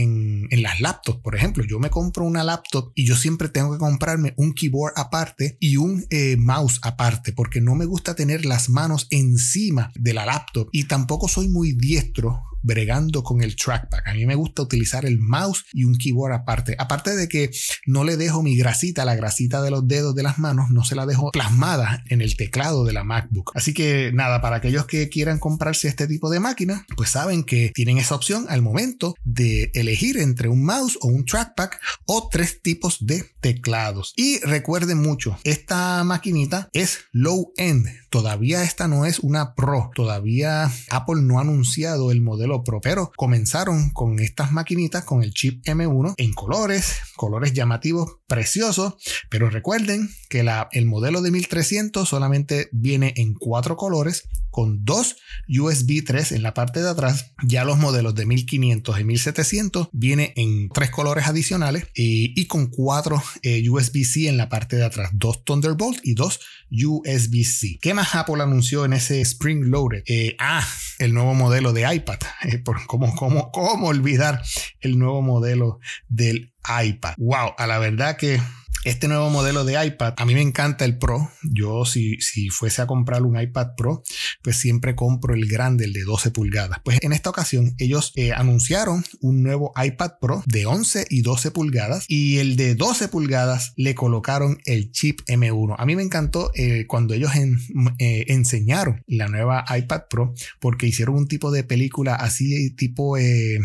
las 0.50 0.80
laptops. 0.80 1.20
Por 1.22 1.34
ejemplo, 1.34 1.64
yo 1.64 1.78
me 1.78 1.90
compro 1.90 2.24
una 2.24 2.44
laptop 2.44 2.92
y 2.94 3.06
yo 3.06 3.16
siempre 3.16 3.48
tengo 3.48 3.72
que 3.72 3.78
comprarme 3.78 4.34
un 4.36 4.52
keyboard 4.52 4.92
aparte 4.96 5.56
y 5.60 5.76
un 5.76 6.04
eh, 6.10 6.36
mouse 6.36 6.78
aparte 6.82 7.32
porque 7.32 7.60
no 7.60 7.74
me 7.74 7.86
gusta 7.86 8.14
tener 8.14 8.44
las 8.44 8.68
manos 8.68 9.06
encima 9.10 9.90
de 9.94 10.14
la 10.14 10.26
laptop 10.26 10.68
y 10.72 10.84
tampoco 10.84 11.28
soy 11.28 11.48
muy 11.48 11.72
diestro 11.72 12.42
bregando 12.62 13.22
con 13.22 13.42
el 13.42 13.56
trackpad. 13.56 14.00
A 14.04 14.14
mí 14.14 14.26
me 14.26 14.34
gusta 14.34 14.62
utilizar 14.62 15.04
el 15.04 15.18
mouse 15.18 15.64
y 15.72 15.84
un 15.84 15.96
keyboard 15.96 16.32
aparte. 16.32 16.76
Aparte 16.78 17.16
de 17.16 17.28
que 17.28 17.50
no 17.86 18.04
le 18.04 18.16
dejo 18.16 18.42
mi 18.42 18.56
grasita, 18.56 19.04
la 19.04 19.14
grasita 19.14 19.62
de 19.62 19.70
los 19.70 19.86
dedos 19.86 20.14
de 20.14 20.22
las 20.22 20.38
manos, 20.38 20.70
no 20.70 20.84
se 20.84 20.94
la 20.94 21.06
dejo 21.06 21.30
plasmada 21.30 22.02
en 22.08 22.20
el 22.20 22.36
teclado 22.36 22.84
de 22.84 22.92
la 22.92 23.04
MacBook. 23.04 23.52
Así 23.54 23.74
que 23.74 24.12
nada, 24.12 24.40
para 24.40 24.56
aquellos 24.56 24.86
que 24.86 25.08
quieran 25.08 25.38
comprarse 25.38 25.88
este 25.88 26.06
tipo 26.06 26.30
de 26.30 26.40
máquina, 26.40 26.86
pues 26.96 27.10
saben 27.10 27.44
que 27.44 27.70
tienen 27.74 27.98
esa 27.98 28.14
opción 28.14 28.46
al 28.50 28.62
momento 28.62 29.14
de 29.24 29.70
elegir 29.74 30.18
entre 30.18 30.48
un 30.48 30.64
mouse 30.64 30.98
o 31.00 31.08
un 31.08 31.24
trackpad 31.24 31.70
o 32.06 32.28
tres 32.30 32.60
tipos 32.62 32.98
de 33.06 33.24
teclados. 33.40 34.12
Y 34.16 34.40
recuerden 34.40 34.98
mucho, 34.98 35.38
esta 35.44 36.02
maquinita 36.04 36.68
es 36.72 37.00
low 37.12 37.52
end. 37.56 37.86
Todavía 38.10 38.64
esta 38.64 38.88
no 38.88 39.06
es 39.06 39.20
una 39.20 39.54
Pro. 39.54 39.90
Todavía 39.94 40.70
Apple 40.90 41.22
no 41.22 41.38
ha 41.38 41.42
anunciado 41.42 42.10
el 42.10 42.20
modelo 42.20 42.64
Pro, 42.64 42.80
pero 42.82 43.12
comenzaron 43.16 43.90
con 43.90 44.18
estas 44.18 44.50
maquinitas 44.50 45.04
con 45.04 45.22
el 45.22 45.32
chip 45.32 45.64
M1 45.64 46.14
en 46.16 46.32
colores, 46.32 46.96
colores 47.14 47.52
llamativos, 47.52 48.18
preciosos, 48.26 48.94
pero 49.28 49.48
recuerden 49.48 50.10
que 50.28 50.44
el 50.72 50.86
modelo 50.86 51.22
de 51.22 51.30
1300 51.30 52.08
solamente 52.08 52.68
viene 52.72 53.14
en 53.16 53.34
cuatro 53.34 53.76
colores 53.76 54.28
con 54.50 54.84
dos 54.84 55.16
USB 55.48 56.04
3 56.04 56.32
en 56.32 56.42
la 56.42 56.54
parte 56.54 56.82
de 56.82 56.90
atrás. 56.90 57.32
Ya 57.44 57.64
los 57.64 57.78
modelos 57.78 58.14
de 58.14 58.26
1500 58.26 59.00
y 59.00 59.04
1700 59.04 59.88
viene 59.92 60.32
en 60.36 60.68
tres 60.70 60.90
colores 60.90 61.26
adicionales 61.26 61.86
y, 61.94 62.46
con 62.46 62.66
cuatro 62.66 63.22
eh, 63.42 63.68
USB-C 63.68 64.28
en 64.28 64.36
la 64.36 64.48
parte 64.48 64.76
de 64.76 64.84
atrás, 64.84 65.10
dos 65.12 65.44
Thunderbolt 65.44 66.00
y 66.02 66.14
dos 66.14 66.40
USB-C. 66.70 67.78
¿Qué 67.80 67.94
Apple 68.12 68.42
anunció 68.42 68.84
en 68.84 68.92
ese 68.92 69.20
Spring 69.20 69.66
Loaded? 69.66 70.02
Eh, 70.06 70.36
ah, 70.38 70.66
el 70.98 71.14
nuevo 71.14 71.34
modelo 71.34 71.72
de 71.72 71.92
iPad. 71.94 72.18
Eh, 72.42 72.62
¿cómo, 72.86 73.14
cómo, 73.14 73.50
¿Cómo 73.52 73.88
olvidar 73.88 74.42
el 74.80 74.98
nuevo 74.98 75.20
modelo 75.20 75.78
del 76.08 76.54
iPad? 76.84 77.14
Wow, 77.18 77.54
a 77.58 77.66
la 77.66 77.78
verdad 77.78 78.16
que 78.16 78.40
este 78.84 79.08
nuevo 79.08 79.28
modelo 79.28 79.64
de 79.64 79.84
iPad, 79.84 80.14
a 80.16 80.24
mí 80.24 80.32
me 80.34 80.40
encanta 80.40 80.86
el 80.86 80.96
Pro. 80.96 81.30
Yo 81.42 81.84
si, 81.84 82.18
si 82.20 82.48
fuese 82.48 82.80
a 82.80 82.86
comprar 82.86 83.22
un 83.22 83.38
iPad 83.38 83.74
Pro, 83.76 84.02
pues 84.42 84.56
siempre 84.56 84.94
compro 84.94 85.34
el 85.34 85.46
grande, 85.46 85.84
el 85.84 85.92
de 85.92 86.02
12 86.02 86.30
pulgadas. 86.30 86.78
Pues 86.82 86.98
en 87.02 87.12
esta 87.12 87.28
ocasión 87.28 87.74
ellos 87.78 88.12
eh, 88.16 88.32
anunciaron 88.32 89.04
un 89.20 89.42
nuevo 89.42 89.72
iPad 89.76 90.12
Pro 90.20 90.42
de 90.46 90.64
11 90.64 91.06
y 91.10 91.20
12 91.20 91.50
pulgadas 91.50 92.04
y 92.08 92.38
el 92.38 92.56
de 92.56 92.74
12 92.74 93.08
pulgadas 93.08 93.74
le 93.76 93.94
colocaron 93.94 94.58
el 94.64 94.92
chip 94.92 95.20
M1. 95.26 95.74
A 95.76 95.84
mí 95.84 95.94
me 95.94 96.02
encantó 96.02 96.50
eh, 96.54 96.86
cuando 96.86 97.12
ellos 97.12 97.32
eh, 97.34 98.24
enseñaron 98.28 99.02
la 99.06 99.28
nueva 99.28 99.64
iPad 99.76 100.02
Pro 100.08 100.34
porque 100.58 100.86
hicieron 100.86 101.16
un 101.16 101.28
tipo 101.28 101.50
de 101.50 101.64
película 101.64 102.14
así 102.14 102.70
tipo, 102.70 103.16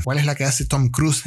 ¿cuál 0.03 0.17
es 0.17 0.25
la 0.25 0.35
que 0.35 0.43
hace 0.43 0.65
Tom 0.65 0.89
Cruise? 0.89 1.23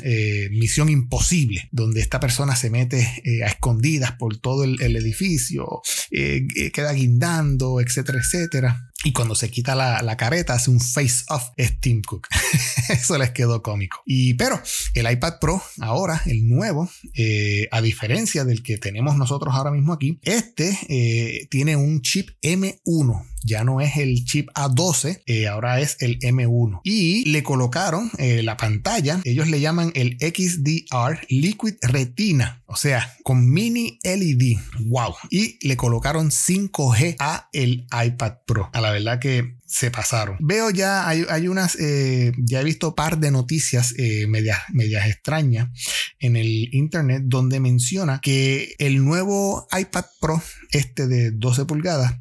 Misión 0.50 0.88
Imposible, 0.88 1.68
donde 1.72 2.00
esta 2.00 2.20
persona 2.20 2.54
se 2.54 2.70
mete 2.70 3.22
a 3.44 3.46
esconder 3.46 3.77
por 4.18 4.36
todo 4.38 4.64
el, 4.64 4.96
edificio, 4.96 5.80
eh, 6.10 6.46
eh, 6.56 6.70
queda 6.72 6.92
guindando, 6.92 7.80
etcétera, 7.80 8.18
etcétera. 8.18 8.84
Y 9.04 9.12
cuando 9.12 9.34
se 9.34 9.50
quita 9.50 9.74
la, 9.74 10.16
careta, 10.16 10.54
hace 10.54 10.70
un 10.70 10.80
face 10.80 11.24
off 11.28 11.44
es 11.56 11.78
Tim 11.80 12.02
Cook. 12.02 12.26
Eso 12.88 13.16
les 13.16 13.30
quedó 13.30 13.62
cómico. 13.62 14.00
Y 14.04 14.34
pero 14.34 14.60
el 14.94 15.10
iPad 15.10 15.34
Pro, 15.40 15.62
ahora, 15.80 16.20
el 16.26 16.48
nuevo, 16.48 16.90
eh, 17.14 17.68
a 17.70 17.80
diferencia 17.80 18.44
del 18.44 18.62
que 18.62 18.76
tenemos 18.76 19.16
nosotros 19.16 19.54
ahora 19.54 19.70
mismo 19.70 19.92
aquí, 19.92 20.18
este 20.24 21.46
tiene 21.50 21.76
un 21.76 22.02
chip 22.02 22.30
M1 22.42 23.24
ya 23.48 23.64
no 23.64 23.80
es 23.80 23.96
el 23.96 24.24
chip 24.24 24.48
A12, 24.54 25.22
eh, 25.26 25.48
ahora 25.48 25.80
es 25.80 25.96
el 26.00 26.18
M1. 26.20 26.80
Y 26.84 27.28
le 27.30 27.42
colocaron 27.42 28.10
eh, 28.18 28.42
la 28.42 28.56
pantalla, 28.56 29.20
ellos 29.24 29.48
le 29.48 29.60
llaman 29.60 29.90
el 29.94 30.18
XDR 30.20 31.26
Liquid 31.28 31.74
Retina, 31.80 32.62
o 32.66 32.76
sea, 32.76 33.16
con 33.22 33.50
mini 33.50 33.98
LED. 34.02 34.58
Wow. 34.86 35.14
Y 35.30 35.66
le 35.66 35.76
colocaron 35.76 36.30
5G 36.30 37.16
a 37.18 37.48
el 37.52 37.86
iPad 38.04 38.34
Pro. 38.46 38.70
A 38.72 38.80
la 38.80 38.90
verdad 38.90 39.18
que 39.18 39.56
se 39.66 39.90
pasaron. 39.90 40.36
Veo 40.40 40.70
ya, 40.70 41.08
hay, 41.08 41.48
unas, 41.48 41.76
eh, 41.78 42.32
ya 42.38 42.60
he 42.60 42.64
visto 42.64 42.94
par 42.94 43.18
de 43.18 43.30
noticias 43.30 43.94
medias, 44.28 44.58
medias 44.72 45.06
extrañas 45.06 45.68
en 46.20 46.36
el 46.36 46.74
internet 46.74 47.22
donde 47.26 47.60
menciona 47.60 48.20
que 48.22 48.74
el 48.78 49.04
nuevo 49.04 49.66
iPad 49.78 50.04
Pro, 50.20 50.42
este 50.70 51.06
de 51.06 51.30
12 51.30 51.64
pulgadas, 51.64 52.18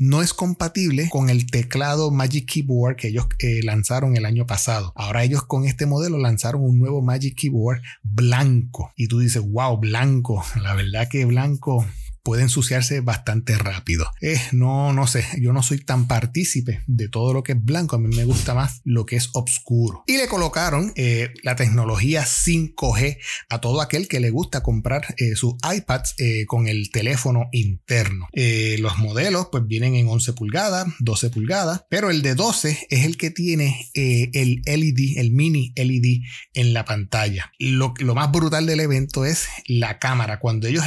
no 0.00 0.22
es 0.22 0.32
compatible 0.32 1.10
con 1.10 1.28
el 1.28 1.50
teclado 1.50 2.10
Magic 2.10 2.50
Keyboard 2.50 2.96
que 2.96 3.08
ellos 3.08 3.26
eh, 3.38 3.60
lanzaron 3.62 4.16
el 4.16 4.24
año 4.24 4.46
pasado. 4.46 4.94
Ahora 4.96 5.24
ellos 5.24 5.42
con 5.42 5.66
este 5.66 5.84
modelo 5.84 6.16
lanzaron 6.16 6.62
un 6.62 6.78
nuevo 6.78 7.02
Magic 7.02 7.36
Keyboard 7.36 7.82
blanco. 8.02 8.94
Y 8.96 9.08
tú 9.08 9.18
dices, 9.18 9.42
wow, 9.42 9.76
blanco. 9.76 10.42
La 10.62 10.74
verdad 10.74 11.06
que 11.06 11.26
blanco 11.26 11.86
puede 12.22 12.42
ensuciarse 12.42 13.00
bastante 13.00 13.56
rápido. 13.56 14.06
Eh, 14.20 14.40
no, 14.52 14.92
no 14.92 15.06
sé, 15.06 15.24
yo 15.38 15.52
no 15.52 15.62
soy 15.62 15.78
tan 15.78 16.06
partícipe 16.06 16.82
de 16.86 17.08
todo 17.08 17.32
lo 17.32 17.42
que 17.42 17.52
es 17.52 17.64
blanco, 17.64 17.96
a 17.96 17.98
mí 17.98 18.14
me 18.14 18.24
gusta 18.24 18.54
más 18.54 18.80
lo 18.84 19.06
que 19.06 19.16
es 19.16 19.30
oscuro. 19.32 20.04
Y 20.06 20.16
le 20.16 20.28
colocaron 20.28 20.92
eh, 20.96 21.32
la 21.42 21.56
tecnología 21.56 22.24
5G 22.24 23.18
a 23.48 23.60
todo 23.60 23.80
aquel 23.80 24.08
que 24.08 24.20
le 24.20 24.30
gusta 24.30 24.62
comprar 24.62 25.14
eh, 25.18 25.36
sus 25.36 25.54
iPads 25.62 26.14
eh, 26.18 26.46
con 26.46 26.68
el 26.68 26.90
teléfono 26.90 27.48
interno. 27.52 28.28
los 28.32 28.98
modelos 28.98 29.48
pues 29.50 29.66
vienen 29.66 29.94
en 29.94 30.08
11 30.08 30.32
pulgadas, 30.32 30.86
12 31.00 31.30
pulgadas, 31.30 31.84
pero 31.88 32.10
el 32.10 32.22
de 32.22 32.34
12 32.34 32.86
es 32.90 33.04
el 33.04 33.16
que 33.16 33.30
tiene 33.30 33.88
el 33.94 34.62
LED, 34.64 35.18
el 35.18 35.30
mini 35.32 35.72
LED 35.76 36.20
en 36.54 36.72
la 36.72 36.84
pantalla. 36.84 37.52
Lo, 37.58 37.94
lo, 37.98 38.14
más 38.14 38.30
brutal 38.32 38.66
del 38.66 38.80
evento 38.80 39.24
es 39.24 39.46
la 39.66 39.98
cámara. 39.98 40.38
Cuando 40.40 40.66
ellos 40.66 40.84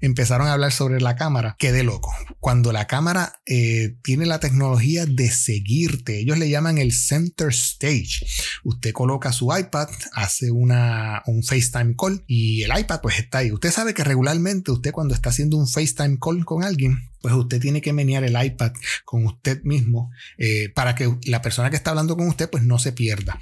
empezaron 0.00 0.46
a 0.46 0.52
hablar 0.52 0.72
sobre 0.72 1.00
la 1.00 1.16
cámara, 1.16 1.56
quedé 1.58 1.82
loco. 1.82 2.14
Cuando 2.40 2.72
la 2.72 2.86
cámara 2.86 3.40
eh, 3.46 3.96
tiene 4.02 4.26
la 4.26 4.40
tecnología 4.40 5.06
de 5.06 5.30
seguirte, 5.30 6.18
ellos 6.18 6.38
le 6.38 6.50
llaman 6.50 6.78
el 6.78 6.92
center 6.92 7.48
stage. 7.48 8.26
Usted 8.64 8.92
coloca 8.92 9.32
su 9.32 9.54
iPad, 9.56 9.88
hace 10.12 10.50
una, 10.50 11.22
un 11.26 11.42
FaceTime 11.42 11.94
call 11.96 12.24
y 12.26 12.62
el 12.62 12.78
iPad 12.78 13.00
pues 13.00 13.18
está 13.18 13.38
ahí. 13.38 13.52
Usted 13.52 13.70
sabe 13.70 13.94
que 13.94 14.04
regularmente 14.04 14.70
usted 14.70 14.92
cuando 14.92 15.14
está 15.14 15.30
haciendo 15.30 15.56
un 15.56 15.68
FaceTime 15.68 16.18
call 16.20 16.44
con 16.44 16.64
alguien, 16.64 17.08
pues 17.20 17.34
usted 17.34 17.60
tiene 17.60 17.80
que 17.80 17.92
menear 17.92 18.24
el 18.24 18.42
iPad 18.42 18.72
con 19.04 19.26
usted 19.26 19.62
mismo 19.62 20.10
eh, 20.36 20.70
para 20.74 20.94
que 20.94 21.16
la 21.24 21.42
persona 21.42 21.70
que 21.70 21.76
está 21.76 21.90
hablando 21.90 22.16
con 22.16 22.28
usted 22.28 22.48
pues 22.50 22.64
no 22.64 22.78
se 22.78 22.92
pierda. 22.92 23.38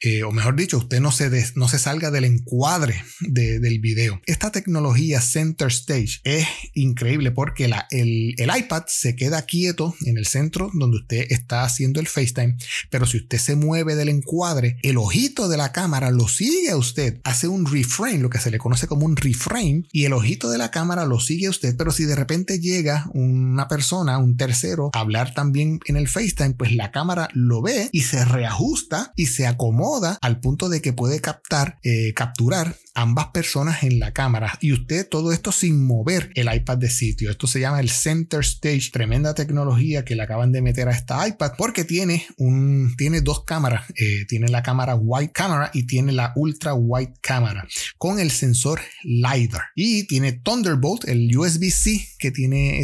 Eh, 0.00 0.22
o 0.22 0.30
mejor 0.30 0.56
dicho, 0.56 0.78
usted 0.78 1.00
no 1.00 1.10
se, 1.10 1.30
no 1.54 1.68
se 1.68 1.78
salga 1.78 2.10
del 2.10 2.24
encuadre 2.24 3.02
del 3.20 3.80
video. 3.80 4.20
Esta 4.26 4.52
tecnología 4.52 5.20
Center 5.20 5.68
Stage. 5.68 6.20
Es 6.24 6.46
increíble 6.74 7.30
porque 7.30 7.68
la, 7.68 7.86
el, 7.90 8.34
el 8.36 8.50
iPad 8.56 8.84
se 8.88 9.16
queda 9.16 9.46
quieto 9.46 9.94
en 10.04 10.18
el 10.18 10.26
centro 10.26 10.70
donde 10.74 10.98
usted 10.98 11.26
está 11.30 11.64
haciendo 11.64 12.00
el 12.00 12.06
FaceTime, 12.06 12.56
pero 12.90 13.06
si 13.06 13.18
usted 13.18 13.38
se 13.38 13.56
mueve 13.56 13.94
del 13.94 14.08
encuadre, 14.08 14.78
el 14.82 14.96
ojito 14.96 15.48
de 15.48 15.56
la 15.56 15.72
cámara 15.72 16.10
lo 16.10 16.28
sigue 16.28 16.70
a 16.70 16.76
usted, 16.76 17.20
hace 17.24 17.48
un 17.48 17.66
reframe, 17.66 18.18
lo 18.18 18.30
que 18.30 18.38
se 18.38 18.50
le 18.50 18.58
conoce 18.58 18.86
como 18.86 19.06
un 19.06 19.16
reframe, 19.16 19.84
y 19.92 20.04
el 20.04 20.12
ojito 20.12 20.50
de 20.50 20.58
la 20.58 20.70
cámara 20.70 21.06
lo 21.06 21.20
sigue 21.20 21.46
a 21.46 21.50
usted, 21.50 21.76
pero 21.76 21.90
si 21.90 22.04
de 22.04 22.16
repente 22.16 22.60
llega 22.60 23.05
una 23.14 23.68
persona, 23.68 24.18
un 24.18 24.36
tercero, 24.36 24.90
hablar 24.92 25.34
también 25.34 25.80
en 25.86 25.96
el 25.96 26.08
FaceTime, 26.08 26.54
pues 26.54 26.74
la 26.74 26.90
cámara 26.90 27.28
lo 27.32 27.62
ve 27.62 27.88
y 27.92 28.02
se 28.02 28.24
reajusta 28.24 29.12
y 29.16 29.26
se 29.26 29.46
acomoda 29.46 30.18
al 30.20 30.40
punto 30.40 30.68
de 30.68 30.80
que 30.80 30.92
puede 30.92 31.20
captar, 31.20 31.78
eh, 31.82 32.12
capturar 32.14 32.76
ambas 32.94 33.26
personas 33.28 33.82
en 33.82 33.98
la 33.98 34.12
cámara 34.12 34.58
y 34.60 34.72
usted 34.72 35.06
todo 35.08 35.32
esto 35.32 35.52
sin 35.52 35.86
mover 35.86 36.30
el 36.34 36.52
iPad 36.52 36.78
de 36.78 36.90
sitio. 36.90 37.30
Esto 37.30 37.46
se 37.46 37.60
llama 37.60 37.80
el 37.80 37.90
Center 37.90 38.40
Stage, 38.40 38.90
tremenda 38.90 39.34
tecnología 39.34 40.04
que 40.04 40.16
le 40.16 40.22
acaban 40.22 40.50
de 40.50 40.62
meter 40.62 40.88
a 40.88 40.92
esta 40.92 41.26
iPad 41.28 41.52
porque 41.58 41.84
tiene 41.84 42.26
un 42.38 42.94
tiene 42.96 43.20
dos 43.20 43.44
cámaras, 43.44 43.84
eh, 43.96 44.24
tiene 44.26 44.48
la 44.48 44.62
cámara 44.62 44.96
wide 44.96 45.32
camera 45.32 45.70
y 45.74 45.84
tiene 45.86 46.12
la 46.12 46.32
ultra 46.36 46.74
wide 46.74 47.14
camera 47.20 47.66
con 47.98 48.18
el 48.18 48.30
sensor 48.30 48.80
LiDAR 49.02 49.62
y 49.74 50.04
tiene 50.04 50.32
Thunderbolt, 50.32 51.06
el 51.06 51.36
USB-C 51.36 52.08
que 52.18 52.30
tiene 52.30 52.80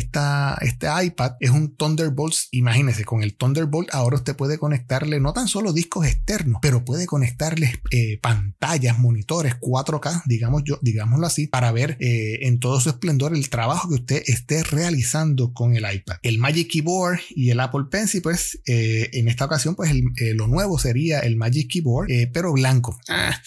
este 0.61 0.87
iPad 1.05 1.33
es 1.41 1.51
un 1.51 1.77
Thunderbolt, 1.77 2.35
imagínese 2.51 3.05
con 3.05 3.23
el 3.23 3.35
Thunderbolt 3.35 3.89
ahora 3.93 4.17
usted 4.17 4.37
puede 4.37 4.59
conectarle 4.59 5.21
no 5.21 5.33
tan 5.33 5.49
solo 5.49 5.73
discos 5.73 6.07
externos, 6.07 6.59
pero 6.63 6.85
puede 6.85 7.07
conectarle 7.07 7.81
eh, 7.91 8.19
pantallas, 8.21 8.99
monitores 8.99 9.55
4 9.61 10.01
digamos 10.27 10.63
yo, 10.65 10.79
digámoslo 10.83 11.27
así, 11.27 11.47
para 11.47 11.73
ver 11.73 11.97
eh, 12.01 12.41
en 12.43 12.59
todo 12.59 12.81
su 12.81 12.91
esplendor 12.91 13.35
el 13.35 13.49
trabajo 13.51 13.89
que 13.89 13.95
usted 13.95 14.23
esté 14.27 14.63
realizando 14.63 15.53
con 15.53 15.77
el 15.77 15.85
iPad. 15.91 16.17
El 16.23 16.39
Magic 16.39 16.71
Keyboard 16.71 17.21
y 17.31 17.51
el 17.51 17.61
Apple 17.61 17.85
Pencil, 17.91 18.23
pues 18.23 18.61
eh, 18.67 19.11
en 19.13 19.29
esta 19.29 19.45
ocasión, 19.45 19.75
pues 19.75 19.93
lo 20.35 20.47
nuevo 20.47 20.79
sería 20.79 21.21
el 21.21 21.37
Magic 21.37 21.71
Keyboard, 21.71 22.09
pero 22.33 22.53
blanco. 22.53 22.99
Ah, 23.09 23.39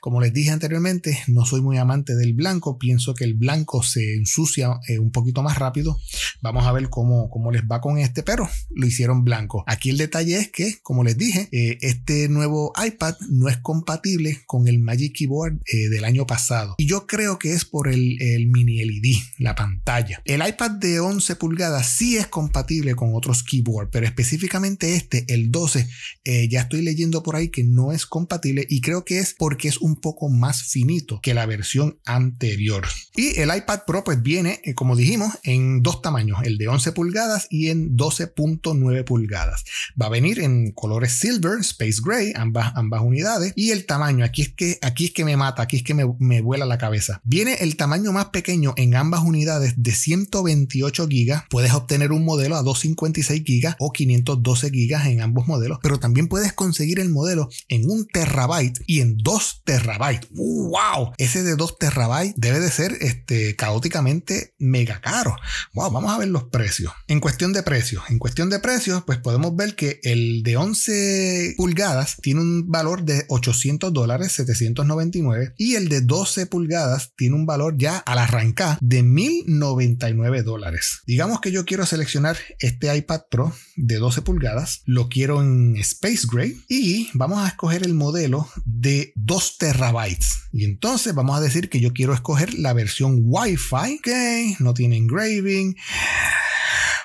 como 0.00 0.20
les 0.20 0.32
dije 0.32 0.50
anteriormente, 0.50 1.18
no 1.28 1.44
soy 1.44 1.60
muy 1.60 1.76
amante 1.78 2.14
del 2.14 2.34
blanco, 2.34 2.78
pienso 2.78 3.14
que 3.14 3.24
el 3.24 3.34
blanco 3.34 3.82
se 3.82 4.14
ensucia 4.14 4.80
un 4.98 5.12
poquito 5.12 5.42
más 5.42 5.58
rápido. 5.58 5.98
Vamos 6.42 6.66
a 6.66 6.72
ver 6.72 6.90
cómo, 6.90 7.30
cómo 7.30 7.50
les 7.50 7.62
va 7.62 7.80
con 7.80 7.98
este, 7.98 8.22
pero 8.22 8.48
lo 8.74 8.86
hicieron 8.86 9.24
blanco. 9.24 9.64
Aquí 9.66 9.90
el 9.90 9.98
detalle 9.98 10.36
es 10.36 10.50
que, 10.50 10.80
como 10.82 11.04
les 11.04 11.16
dije, 11.16 11.48
este 11.80 12.28
nuevo 12.28 12.72
iPad 12.84 13.14
no 13.30 13.48
es 13.48 13.58
compatible 13.58 14.42
con 14.46 14.68
el 14.68 14.78
Magic 14.78 15.14
Keyboard 15.16 15.60
de 15.64 16.00
año 16.10 16.26
pasado. 16.26 16.74
Y 16.78 16.86
yo 16.86 17.06
creo 17.06 17.38
que 17.38 17.52
es 17.52 17.64
por 17.64 17.88
el, 17.88 18.18
mini 18.48 18.84
LED, 18.84 19.16
la 19.38 19.54
pantalla. 19.54 20.20
El 20.24 20.46
iPad 20.46 20.72
de 20.72 21.00
11 21.00 21.36
pulgadas 21.36 21.88
sí 21.88 22.16
es 22.16 22.26
compatible 22.26 22.94
con 22.94 23.14
otros 23.14 23.42
keyboard, 23.42 23.90
pero 23.90 24.06
específicamente 24.06 24.94
este, 24.94 25.24
el 25.28 25.50
12, 25.50 25.88
eh, 26.24 26.48
ya 26.48 26.62
estoy 26.62 26.82
leyendo 26.82 27.22
por 27.22 27.36
ahí 27.36 27.48
que 27.48 27.64
no 27.64 27.92
es 27.92 28.06
compatible 28.06 28.66
y 28.68 28.80
creo 28.80 29.04
que 29.04 29.18
es 29.18 29.34
porque 29.38 29.68
es 29.68 29.78
un 29.78 29.96
poco 29.96 30.28
más 30.28 30.64
finito 30.64 31.20
que 31.22 31.34
la 31.34 31.46
versión 31.46 31.98
anterior. 32.04 32.86
Y 33.16 33.38
el 33.40 33.54
iPad 33.54 33.80
Pro 33.86 34.04
pues 34.04 34.22
viene, 34.22 34.60
eh, 34.64 34.74
como 34.74 34.96
dijimos, 34.96 35.32
en 35.42 35.82
dos 35.82 35.99
tamaños, 36.02 36.38
el 36.44 36.58
de 36.58 36.68
11 36.68 36.92
pulgadas 36.92 37.46
y 37.50 37.68
en 37.68 37.96
12.9 37.96 39.04
pulgadas. 39.04 39.64
Va 40.00 40.06
a 40.06 40.10
venir 40.10 40.40
en 40.40 40.72
colores 40.72 41.12
silver, 41.12 41.60
space 41.60 42.00
gray, 42.04 42.32
ambas, 42.34 42.72
ambas 42.76 43.02
unidades. 43.02 43.52
Y 43.56 43.70
el 43.70 43.86
tamaño, 43.86 44.24
aquí 44.24 44.42
es 44.42 44.54
que, 44.54 44.78
aquí 44.82 45.06
es 45.06 45.10
que 45.12 45.24
me 45.24 45.36
mata, 45.36 45.62
aquí 45.62 45.76
es 45.76 45.82
que 45.82 45.94
me, 45.94 46.40
vuela 46.40 46.66
la 46.66 46.78
cabeza. 46.78 47.20
Viene 47.24 47.54
el 47.60 47.76
tamaño 47.76 48.12
más 48.12 48.26
pequeño 48.26 48.74
en 48.76 48.94
ambas 48.94 49.22
unidades 49.22 49.74
de 49.76 49.92
128 49.92 51.06
GB. 51.06 51.48
Puedes 51.48 51.72
obtener 51.72 52.12
un 52.12 52.24
modelo 52.24 52.56
a 52.56 52.62
256 52.62 53.42
GB 53.44 53.76
o 53.78 53.92
512 53.92 54.70
GB 54.70 55.06
en 55.06 55.20
ambos 55.20 55.46
modelos, 55.46 55.78
pero 55.82 55.98
también 55.98 56.28
puedes 56.28 56.52
conseguir 56.52 57.00
el 57.00 57.10
modelo 57.10 57.48
en 57.68 57.88
un 57.88 58.06
terabyte 58.06 58.82
y 58.86 59.00
en 59.00 59.16
2 59.18 59.62
terabytes. 59.64 60.28
¡Wow! 60.30 61.12
Ese 61.18 61.42
de 61.42 61.56
2 61.56 61.78
terabytes 61.78 62.34
debe 62.36 62.60
de 62.60 62.70
ser 62.70 62.96
este, 63.00 63.56
caóticamente 63.56 64.54
mega 64.58 65.00
caro. 65.00 65.36
¡Wow! 65.74 65.89
Vamos 65.92 66.12
a 66.12 66.18
ver 66.18 66.28
los 66.28 66.44
precios. 66.44 66.92
En 67.08 67.20
cuestión 67.20 67.52
de 67.52 67.62
precios, 67.62 68.04
en 68.08 68.18
cuestión 68.18 68.50
de 68.50 68.58
precios, 68.58 69.02
pues 69.04 69.18
podemos 69.18 69.54
ver 69.56 69.74
que 69.74 70.00
el 70.02 70.42
de 70.42 70.56
11 70.56 71.54
pulgadas 71.56 72.16
tiene 72.22 72.40
un 72.40 72.70
valor 72.70 73.04
de 73.04 73.24
800 73.28 73.92
dólares, 73.92 74.32
799 74.32 75.54
y 75.58 75.74
el 75.74 75.88
de 75.88 76.00
12 76.00 76.46
pulgadas 76.46 77.12
tiene 77.16 77.36
un 77.36 77.46
valor 77.46 77.76
ya 77.78 77.98
al 77.98 78.18
arrancar 78.18 78.78
de 78.80 79.02
1099 79.02 80.42
dólares. 80.42 81.00
Digamos 81.06 81.40
que 81.40 81.52
yo 81.52 81.64
quiero 81.64 81.86
seleccionar 81.86 82.36
este 82.58 82.94
iPad 82.94 83.22
Pro 83.30 83.52
de 83.76 83.96
12 83.96 84.22
pulgadas, 84.22 84.82
lo 84.84 85.08
quiero 85.08 85.40
en 85.42 85.76
Space 85.76 86.26
Gray 86.30 86.60
y 86.68 87.10
vamos 87.14 87.38
a 87.38 87.48
escoger 87.48 87.82
el 87.84 87.94
modelo 87.94 88.48
de 88.64 89.12
2 89.16 89.58
terabytes. 89.58 90.40
Y 90.52 90.64
entonces 90.64 91.14
vamos 91.14 91.36
a 91.36 91.40
decir 91.40 91.68
que 91.68 91.80
yo 91.80 91.92
quiero 91.92 92.12
escoger 92.12 92.58
la 92.58 92.72
versión 92.72 93.20
Wi-Fi, 93.22 94.00
que 94.02 94.56
no 94.58 94.74
tiene 94.74 94.96
engraving. 94.96 95.76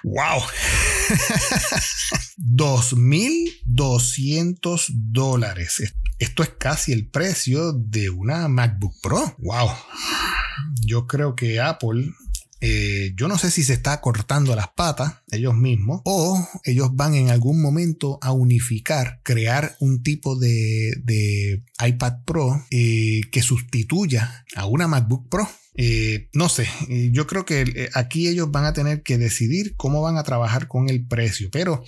¡Wow! 0.03 0.39
2.200 2.37 4.85
dólares. 4.93 5.83
Esto 6.19 6.43
es 6.43 6.49
casi 6.57 6.93
el 6.93 7.07
precio 7.07 7.73
de 7.73 8.09
una 8.09 8.47
MacBook 8.47 8.93
Pro. 9.01 9.35
¡Wow! 9.39 9.69
Yo 10.85 11.07
creo 11.07 11.35
que 11.35 11.59
Apple 11.59 12.13
eh, 12.61 13.13
yo 13.15 13.27
no 13.27 13.37
sé 13.37 13.51
si 13.51 13.63
se 13.63 13.73
está 13.73 14.01
cortando 14.01 14.55
las 14.55 14.69
patas 14.69 15.15
ellos 15.29 15.55
mismos 15.55 16.01
o 16.05 16.47
ellos 16.63 16.95
van 16.95 17.13
en 17.13 17.29
algún 17.29 17.61
momento 17.61 18.17
a 18.21 18.31
unificar, 18.31 19.19
crear 19.23 19.75
un 19.79 20.01
tipo 20.01 20.35
de, 20.35 21.61
iPad 21.85 22.23
Pro 22.25 22.65
eh, 22.71 23.21
que 23.31 23.41
sustituya 23.41 24.45
a 24.55 24.65
una 24.65 24.87
MacBook 24.87 25.29
Pro. 25.29 25.47
Eh, 25.77 26.29
no 26.33 26.47
sé, 26.49 26.67
yo 27.11 27.27
creo 27.27 27.45
que 27.45 27.89
aquí 27.93 28.27
ellos 28.27 28.49
van 28.51 28.65
a 28.65 28.73
tener 28.73 29.03
que 29.03 29.17
decidir 29.17 29.75
cómo 29.75 30.01
van 30.01 30.17
a 30.17 30.23
trabajar 30.23 30.67
con 30.67 30.89
el 30.89 31.05
precio, 31.05 31.49
pero 31.51 31.83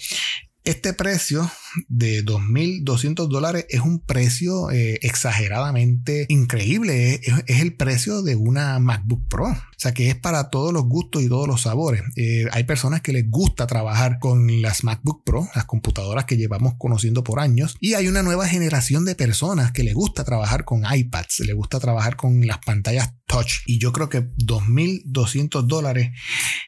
este 0.67 0.91
precio 0.91 1.49
de 1.87 2.25
2.200 2.25 3.29
dólares 3.29 3.65
es 3.69 3.79
un 3.79 3.99
precio 4.01 4.69
eh, 4.69 4.99
exageradamente 5.01 6.25
increíble. 6.27 7.21
Es, 7.23 7.61
el 7.61 7.75
precio 7.75 8.21
de 8.21 8.35
una 8.35 8.77
MacBook 8.79 9.29
Pro. 9.29 9.45
O 9.45 9.79
sea 9.79 9.93
que 9.93 10.09
es 10.09 10.15
para 10.15 10.49
todos 10.49 10.73
los 10.73 10.83
gustos 10.83 11.23
y 11.23 11.29
todos 11.29 11.47
los 11.47 11.61
sabores. 11.61 12.01
Eh, 12.17 12.47
hay 12.51 12.65
personas 12.65 13.01
que 13.01 13.13
les 13.13 13.29
gusta 13.29 13.65
trabajar 13.65 14.19
con 14.19 14.61
las 14.61 14.83
MacBook 14.83 15.23
Pro, 15.23 15.47
las 15.55 15.63
computadoras 15.63 16.25
que 16.25 16.35
llevamos 16.35 16.73
conociendo 16.77 17.23
por 17.23 17.39
años. 17.39 17.77
Y 17.79 17.93
hay 17.93 18.09
una 18.09 18.21
nueva 18.21 18.45
generación 18.47 19.05
de 19.05 19.15
personas 19.15 19.71
que 19.71 19.83
les 19.83 19.93
gusta 19.93 20.25
trabajar 20.25 20.65
con 20.65 20.83
iPads, 20.89 21.39
les 21.41 21.55
gusta 21.55 21.79
trabajar 21.79 22.17
con 22.17 22.45
las 22.45 22.57
pantallas 22.57 23.13
touch. 23.25 23.61
Y 23.65 23.79
yo 23.79 23.93
creo 23.93 24.09
que 24.09 24.21
2.200 24.21 25.65
dólares 25.65 26.11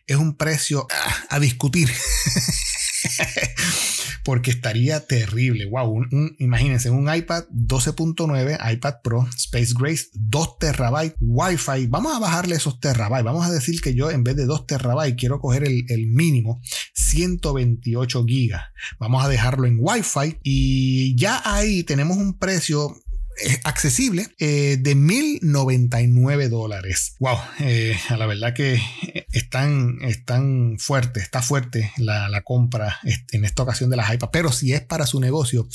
es 0.07 0.15
un 0.15 0.37
precio 0.37 0.87
ah, 0.89 1.35
a 1.35 1.39
discutir. 1.39 1.89
porque 4.23 4.51
estaría 4.51 5.05
terrible. 5.05 5.65
Wow, 5.65 6.05
imagínense 6.39 6.89
un 6.89 7.13
iPad 7.13 7.45
12.9, 7.51 8.73
iPad 8.73 8.95
Pro, 9.03 9.27
Space 9.35 9.73
Grace, 9.77 10.07
2 10.13 10.57
terabytes, 10.59 11.15
Wi-Fi. 11.19 11.87
Vamos 11.87 12.15
a 12.15 12.19
bajarle 12.19 12.55
esos 12.55 12.79
terabytes. 12.79 13.25
Vamos 13.25 13.45
a 13.45 13.51
decir 13.51 13.81
que 13.81 13.93
yo 13.93 14.11
en 14.11 14.23
vez 14.23 14.35
de 14.35 14.45
2 14.45 14.67
terabytes 14.67 15.15
quiero 15.17 15.39
coger 15.39 15.63
el, 15.63 15.85
el 15.89 16.07
mínimo 16.07 16.61
128 16.93 18.25
gigas. 18.25 18.63
Vamos 18.99 19.23
a 19.23 19.29
dejarlo 19.29 19.65
en 19.65 19.77
Wi-Fi 19.79 20.39
y 20.43 21.15
ya 21.15 21.41
ahí 21.45 21.83
tenemos 21.83 22.17
un 22.17 22.37
precio 22.37 22.95
accesible 23.63 24.27
eh, 24.39 24.77
de 24.79 24.95
1099 24.95 26.49
dólares. 26.49 27.15
Wow, 27.19 27.37
eh, 27.59 27.97
a 28.09 28.17
la 28.17 28.25
verdad 28.25 28.53
que 28.53 28.81
están, 29.31 29.97
están 30.01 30.77
fuerte, 30.79 31.19
está 31.19 31.41
fuerte 31.41 31.91
la, 31.97 32.29
la 32.29 32.41
compra 32.41 32.99
en 33.31 33.45
esta 33.45 33.63
ocasión 33.63 33.89
de 33.89 33.97
las 33.97 34.13
iPads, 34.13 34.31
pero 34.31 34.51
si 34.51 34.73
es 34.73 34.81
para 34.81 35.05
su 35.05 35.19
negocio, 35.19 35.67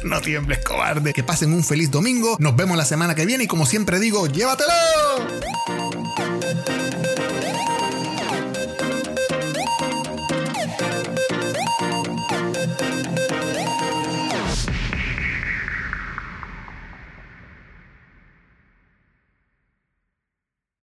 no 0.04 0.20
tiembles, 0.20 0.64
cobarde. 0.64 1.12
Que 1.12 1.22
pasen 1.22 1.52
un 1.52 1.64
feliz 1.64 1.90
domingo. 1.90 2.36
Nos 2.38 2.56
vemos 2.56 2.76
la 2.76 2.84
semana 2.84 3.14
que 3.14 3.26
viene 3.26 3.44
y 3.44 3.46
como 3.46 3.66
siempre 3.66 4.00
digo, 4.00 4.26
llévatelo. 4.26 4.72